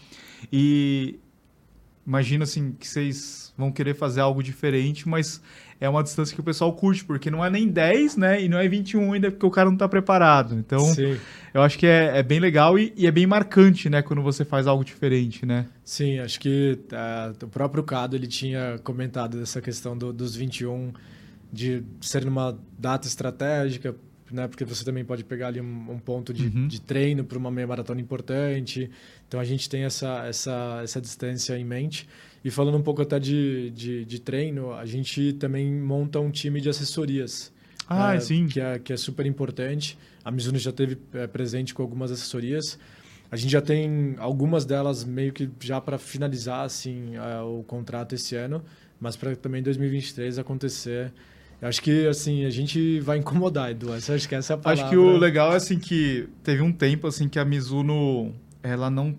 [0.52, 1.18] E
[2.06, 5.42] imagino, assim, que vocês vão querer fazer algo diferente, mas
[5.80, 8.42] é uma distância que o pessoal curte, porque não é nem 10, né?
[8.42, 10.56] E não é 21 ainda, porque o cara não está preparado.
[10.56, 11.16] Então, Sim.
[11.54, 14.02] eu acho que é, é bem legal e, e, é bem marcante, né?
[14.02, 15.66] Quando você faz algo diferente, né?
[15.84, 20.92] Sim, acho que uh, o próprio Cado, ele tinha comentado essa questão do, dos 21,
[21.52, 23.94] de ser numa data estratégica,
[24.32, 24.48] né?
[24.48, 26.66] Porque você também pode pegar ali um, um ponto de, uhum.
[26.66, 28.90] de treino para uma meia maratona importante.
[29.28, 32.08] Então, a gente tem essa, essa, essa distância em mente.
[32.48, 36.62] E falando um pouco até de, de, de treino, a gente também monta um time
[36.62, 37.52] de assessorias.
[37.86, 38.46] Ah, é, sim.
[38.46, 39.98] Que é, que é super importante.
[40.24, 42.78] A Mizuno já teve é, presente com algumas assessorias.
[43.30, 48.14] A gente já tem algumas delas meio que já para finalizar assim é, o contrato
[48.14, 48.64] esse ano,
[48.98, 51.12] mas para também 2023 acontecer.
[51.60, 53.92] Eu acho que assim a gente vai incomodar, Edu.
[53.92, 54.84] Acho que essa é a palavra.
[54.84, 58.88] Acho que o legal é assim que teve um tempo assim que a Mizuno ela
[58.88, 59.14] não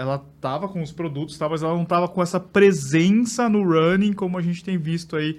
[0.00, 4.14] ela tava com os produtos, tá, mas ela não tava com essa presença no running
[4.14, 5.38] como a gente tem visto aí,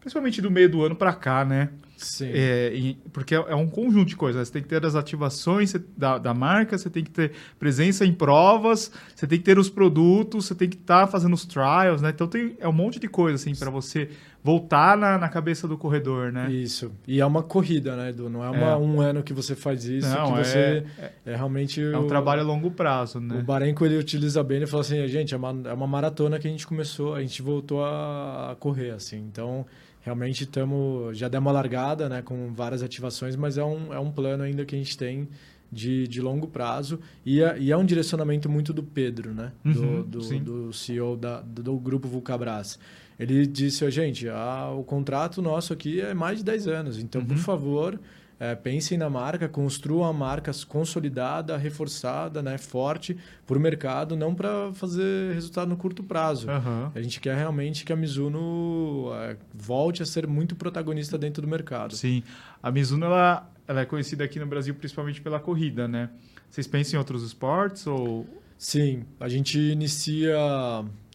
[0.00, 1.70] principalmente do meio do ano para cá, né?
[2.04, 2.30] Sim.
[2.32, 4.48] É, porque é um conjunto de coisas.
[4.48, 8.12] Você tem que ter as ativações da, da marca, você tem que ter presença em
[8.12, 12.02] provas, você tem que ter os produtos, você tem que estar tá fazendo os trials,
[12.02, 12.10] né?
[12.10, 14.08] Então tem, é um monte de coisa assim para você
[14.44, 16.50] voltar na, na cabeça do corredor, né?
[16.50, 16.90] Isso.
[17.06, 18.28] E é uma corrida, né, Edu?
[18.28, 18.76] Não é, uma, é.
[18.76, 21.80] um ano que você faz isso, Não, que você é, é, é realmente...
[21.80, 23.38] É um o, trabalho a longo prazo, né?
[23.38, 26.48] O Barenco, ele utiliza bem, ele fala assim, gente, é uma, é uma maratona que
[26.48, 29.18] a gente começou, a gente voltou a correr, assim.
[29.18, 29.64] Então,
[30.02, 31.16] realmente estamos...
[31.16, 34.64] Já demos uma largada, né, com várias ativações, mas é um, é um plano ainda
[34.64, 35.28] que a gente tem
[35.72, 39.52] de, de longo prazo e é, e é um direcionamento muito do Pedro, né?
[39.64, 42.78] Uhum, do, do, do, CEO da, do, do grupo Vulcabras.
[43.18, 47.22] Ele disse, a gente, ah, o contrato nosso aqui é mais de 10 anos, então,
[47.22, 47.26] uhum.
[47.28, 47.98] por favor,
[48.42, 53.16] é, pensem na marca, construam a marca consolidada, reforçada, né, forte
[53.46, 56.50] para o mercado, não para fazer resultado no curto prazo.
[56.50, 56.90] Aham.
[56.92, 61.46] A gente quer realmente que a Mizuno é, volte a ser muito protagonista dentro do
[61.46, 61.94] mercado.
[61.94, 62.24] Sim.
[62.60, 66.10] A Mizuno, ela, ela é conhecida aqui no Brasil principalmente pela corrida, né?
[66.50, 68.26] Vocês pensam em outros esportes ou...
[68.58, 70.36] Sim, a gente inicia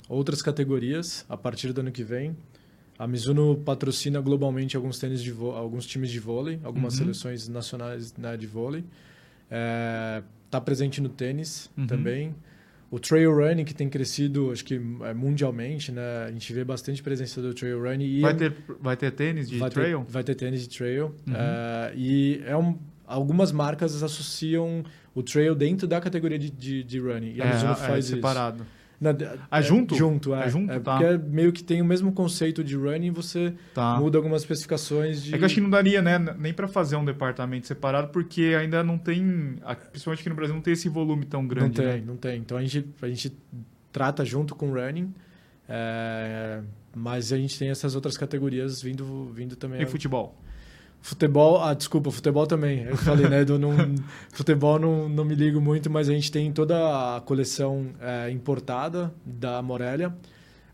[0.08, 2.38] outras categorias a partir do ano que vem.
[3.00, 7.00] A Mizuno patrocina globalmente alguns tênis de alguns times de vôlei, algumas Uhum.
[7.06, 8.84] seleções nacionais né, de vôlei.
[10.46, 11.88] Está presente no tênis Uhum.
[11.88, 12.36] também.
[12.90, 16.24] O trail running que tem crescido, acho que é, mundialmente, né?
[16.26, 19.50] A gente vê bastante presença do trail running e Vai é- ter, vai ter tênis
[19.50, 20.06] de vai trail?
[20.06, 21.14] Ter, vai ter tênis de trail.
[21.28, 21.34] Uhum.
[21.36, 27.00] É, e é um, algumas marcas associam o trail dentro da categoria de, de, de
[27.00, 27.34] running.
[27.36, 28.22] E a é, Mizuno é faz isso.
[29.00, 29.16] Na-
[29.52, 29.94] Ah, junto?
[29.96, 30.46] Junto, é.
[30.46, 30.98] É junto, É tá.
[30.98, 33.96] porque meio que tem o mesmo conceito de running, você Tá.
[34.00, 35.36] muda algumas especificações de...
[35.36, 36.18] É que eu acho que não daria, né?
[36.40, 39.58] Nem pra fazer um departamento separado, porque ainda não tem,
[39.92, 41.76] principalmente aqui no Brasil, não tem esse volume tão não grande.
[41.76, 42.04] tem, né?
[42.06, 42.40] não tem.
[42.40, 43.32] Então a gente, a gente
[43.92, 45.14] trata junto com running,
[45.70, 46.62] é,
[46.96, 49.82] mas a gente tem essas outras categorias vindo, vindo também.
[49.82, 50.36] E futebol?
[51.02, 52.84] Futebol, ah, desculpa, futebol também.
[52.84, 53.46] Eu falei, né?
[53.46, 53.72] Do, não,
[54.34, 59.14] futebol não, não me ligo muito, mas a gente tem toda a coleção é, importada
[59.26, 60.14] da Morelia.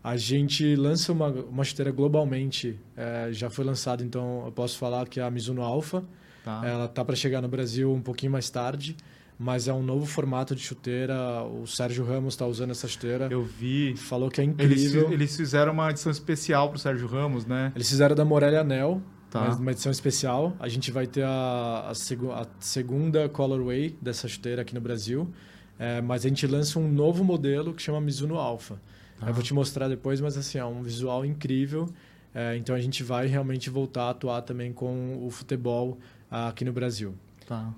[0.02, 5.08] A gente lança uma, uma chuteira globalmente, é, já foi lançada, então eu posso falar
[5.08, 6.04] que é a Mizuno Alpha.
[6.44, 6.60] Tá.
[6.62, 8.96] Ela tá para chegar no Brasil um pouquinho mais tarde,
[9.38, 11.42] mas é um novo formato de chuteira.
[11.44, 13.28] O Sérgio Ramos está usando essa chuteira.
[13.30, 13.96] Eu vi.
[13.96, 15.10] Falou que é Eles, incrível.
[15.10, 17.72] eles fizeram uma edição especial pro Sérgio Ramos, né?
[17.74, 19.00] Eles fizeram da Morelia Anel,
[19.34, 19.40] Tá.
[19.48, 20.54] mas uma edição especial.
[20.60, 25.28] A gente vai ter a, a, segu- a segunda colorway dessa chuteira aqui no Brasil.
[25.76, 28.80] É, mas a gente lança um novo modelo que chama Mizuno Alpha.
[29.18, 29.26] Tá.
[29.26, 31.88] Eu vou te mostrar depois, mas assim, é um visual incrível.
[32.32, 35.98] É, então a gente vai realmente voltar a atuar também com o futebol
[36.30, 37.14] ah, aqui no Brasil.
[37.44, 37.74] Tá.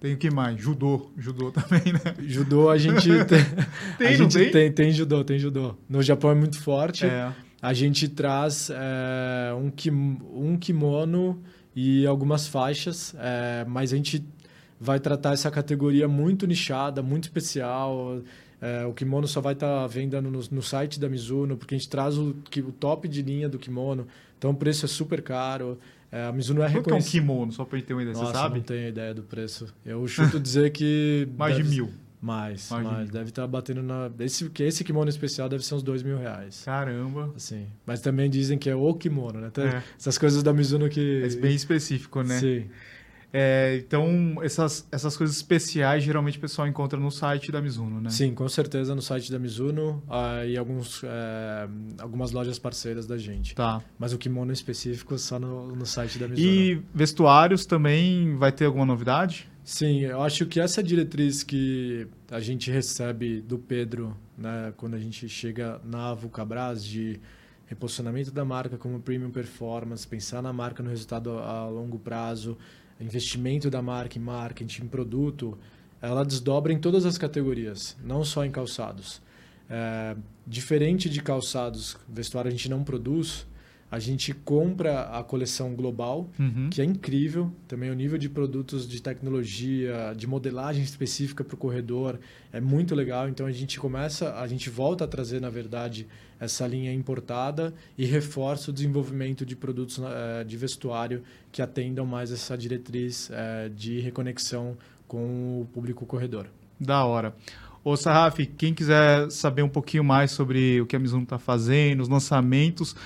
[0.00, 0.58] Tem o que mais?
[0.58, 1.10] Judô.
[1.18, 2.14] Judô também, né?
[2.26, 3.44] Judô a gente tem,
[3.98, 4.50] Tem, a não gente tem?
[4.50, 5.74] tem tem judô, tem judô.
[5.88, 7.04] No Japão é muito forte.
[7.04, 7.32] É.
[7.68, 11.42] A gente traz é, um, kim- um kimono
[11.74, 14.24] e algumas faixas, é, mas a gente
[14.80, 18.20] vai tratar essa categoria muito nichada, muito especial.
[18.60, 21.78] É, o kimono só vai estar à venda no, no site da Mizuno, porque a
[21.78, 24.06] gente traz o, o top de linha do kimono,
[24.38, 25.78] então o preço é super caro.
[26.12, 27.20] A Mizuno é Quanto que é um reconhecida.
[27.20, 28.56] kimono, só pra gente ter uma ideia, Nossa, você sabe?
[28.58, 29.66] não tenho ideia do preço.
[29.84, 31.28] Eu chuto dizer que...
[31.36, 31.90] Mais de deve- mil.
[32.20, 33.10] Mais, Mais.
[33.10, 34.10] Deve estar batendo na...
[34.20, 36.62] Esse, que esse kimono especial deve ser uns dois mil reais.
[36.64, 37.32] Caramba.
[37.36, 37.66] Assim.
[37.84, 39.50] Mas também dizem que é o kimono, né?
[39.50, 39.82] Tem É.
[39.98, 41.22] Essas coisas da Mizuno que...
[41.24, 42.38] É bem específico, né?
[42.38, 42.66] Sim.
[43.32, 48.08] É, então, essas, essas coisas especiais, geralmente o pessoal encontra no site da Mizuno, né?
[48.08, 53.18] Sim, com certeza no site da Mizuno ah, e alguns, é, algumas lojas parceiras da
[53.18, 53.54] gente.
[53.54, 53.82] Tá.
[53.98, 56.48] Mas o kimono específico só no, no site da Mizuno.
[56.48, 59.50] E vestuários também vai ter alguma novidade?
[59.66, 64.98] Sim, eu acho que essa diretriz que a gente recebe do Pedro, né, quando a
[64.98, 67.18] gente chega na Vulcabras, de
[67.66, 72.56] reposicionamento da marca como premium performance, pensar na marca no resultado a longo prazo,
[73.00, 75.58] investimento da marca em marketing, em produto,
[76.00, 79.20] ela desdobra em todas as categorias, não só em calçados.
[79.68, 83.44] É, diferente de calçados, vestuário a gente não produz,
[83.90, 86.68] a gente compra a coleção global, Uhum.
[86.70, 87.52] que é incrível.
[87.68, 92.18] Também o nível de produtos de tecnologia, de modelagem específica para o corredor
[92.52, 93.28] é muito legal.
[93.28, 96.06] Então a gente começa, a gente volta a trazer, na verdade,
[96.40, 101.22] essa linha importada e reforça o desenvolvimento de produtos eh, de vestuário
[101.52, 104.76] que atendam mais essa diretriz eh, de reconexão
[105.08, 106.46] com o público corredor.
[106.78, 107.34] Da hora.
[107.82, 112.00] Ô, Sarraf, quem quiser saber um pouquinho mais sobre o que a Mizuno está fazendo,
[112.00, 112.96] os lançamentos,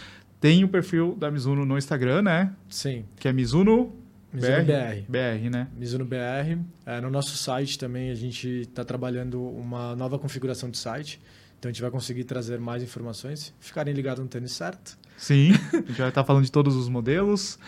[0.40, 2.52] tem o perfil da Mizuno no Instagram, né?
[2.68, 3.94] Sim, Que é Mizuno
[4.32, 5.04] Mizuno BR.
[5.08, 5.50] BR.
[5.50, 5.68] Né?
[5.76, 6.58] Mizuno BR.
[6.86, 11.20] É, no nosso site também a gente está trabalhando uma nova configuração de site.
[11.58, 13.52] Então a gente vai conseguir trazer mais informações.
[13.60, 14.96] Ficarem ligados no tênis certo.
[15.16, 17.58] Sim, a gente vai estar falando de todos os modelos.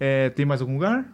[0.00, 1.12] É, tem mais algum lugar?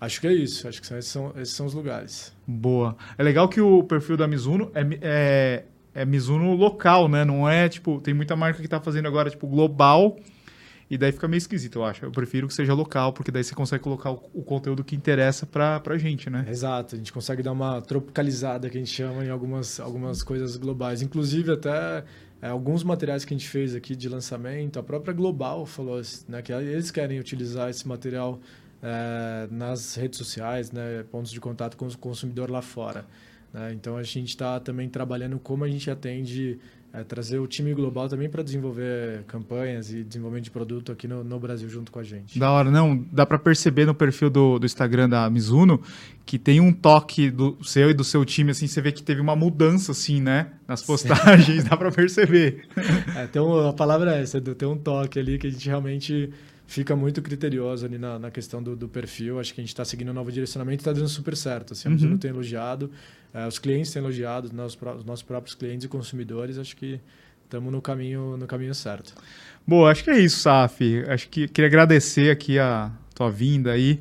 [0.00, 0.66] Acho que é isso.
[0.66, 2.32] Acho que são- esses, são, esses são os lugares.
[2.46, 2.96] Boa.
[3.16, 5.64] É legal que o perfil da Mizuno é, é,
[5.94, 7.24] é Mizuno local, né?
[7.24, 10.18] Não é, tipo, tem muita marca que tá fazendo agora, tipo, global.
[10.90, 12.04] E daí fica meio esquisito, eu acho.
[12.04, 15.80] Eu prefiro que seja local, porque daí você consegue colocar o, conteúdo que interessa pra,
[15.80, 16.44] pra gente, né?
[16.48, 16.94] Exato.
[16.94, 21.00] A gente consegue dar uma tropicalizada, que a gente chama, em algumas, algumas coisas globais.
[21.00, 22.04] Inclusive, até
[22.42, 26.42] é, alguns materiais que a gente fez aqui de lançamento, a própria Global falou né,
[26.42, 28.38] que eles querem utilizar esse material
[28.82, 33.06] é, nas redes sociais, né, pontos de contato com o consumidor lá fora.
[33.54, 33.72] Né?
[33.72, 36.58] Então, a gente está também trabalhando como a gente atende
[36.92, 41.24] é, trazer o time global também para desenvolver campanhas e desenvolvimento de produto aqui no,
[41.24, 42.38] no, Brasil junto com a gente.
[42.38, 43.04] Da hora, não.
[43.12, 45.80] Dá para perceber no perfil do, do Instagram da Mizuno
[46.26, 49.20] que tem um toque do seu e do seu time, assim, você vê que teve
[49.20, 50.52] uma mudança, assim, né?
[50.66, 52.66] Nas postagens, dá para perceber.
[53.16, 56.30] É, tem um, a palavra é essa, tem um toque ali que a gente realmente
[56.66, 59.38] fica muito criterioso ali na, na questão do, do, perfil.
[59.38, 61.72] Acho que a gente está seguindo um novo direcionamento e está dando super certo.
[61.72, 62.18] Assim, a Mizuno uhum.
[62.18, 62.90] tem elogiado,
[63.34, 66.58] uh, os clientes têm elogiado, os nossos próprios clientes e consumidores.
[66.58, 67.00] Acho que
[67.44, 69.14] estamos no caminho, no caminho certo.
[69.66, 70.80] Boa, acho que é isso, Saf.
[71.08, 74.00] Acho que queria agradecer aqui a tua vinda aí.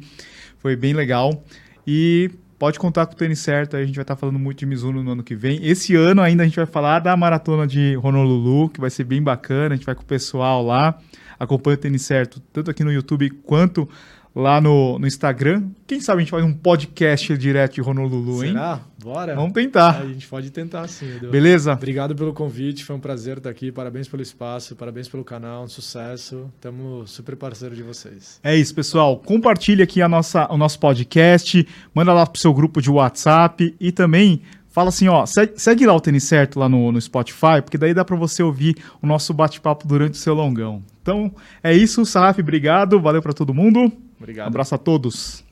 [0.59, 1.43] Foi bem legal.
[1.85, 5.03] E pode contar com o tênis certo, a gente vai estar falando muito de Mizuno
[5.03, 5.59] no ano que vem.
[5.65, 9.21] Esse ano ainda a gente vai falar da maratona de Honolulu, que vai ser bem
[9.21, 10.97] bacana, a gente vai com o pessoal lá
[11.39, 13.87] acompanha o Tênis Certo, tanto aqui no YouTube quanto
[14.35, 15.69] lá no, no Instagram.
[15.85, 18.51] Quem sabe a gente faz um podcast direto de Honolulu, hein?
[18.51, 18.81] Será?
[19.01, 19.35] Bora.
[19.35, 20.01] Vamos tentar.
[20.01, 21.29] a gente pode tentar sim, Edu.
[21.29, 21.73] Beleza?
[21.73, 23.71] Obrigado pelo convite, foi um prazer estar aqui.
[23.71, 26.49] Parabéns pelo espaço, parabéns pelo canal, um sucesso.
[26.55, 28.39] Estamos super parceiro de vocês.
[28.43, 29.17] É isso, pessoal.
[29.19, 33.91] Compartilhe aqui a nossa, o nosso podcast, manda lá pro seu grupo de WhatsApp e
[33.91, 34.41] também
[34.73, 37.93] fala assim, ó, segue, segue lá o Tênis Certo lá no, no Spotify, porque daí
[37.93, 40.83] dá para você ouvir o nosso bate-papo durante o seu longão.
[41.01, 41.31] Então,
[41.63, 43.91] é isso, Saraf, obrigado, valeu para todo mundo.
[44.19, 44.47] Obrigado.
[44.47, 45.43] Um abraço a todos.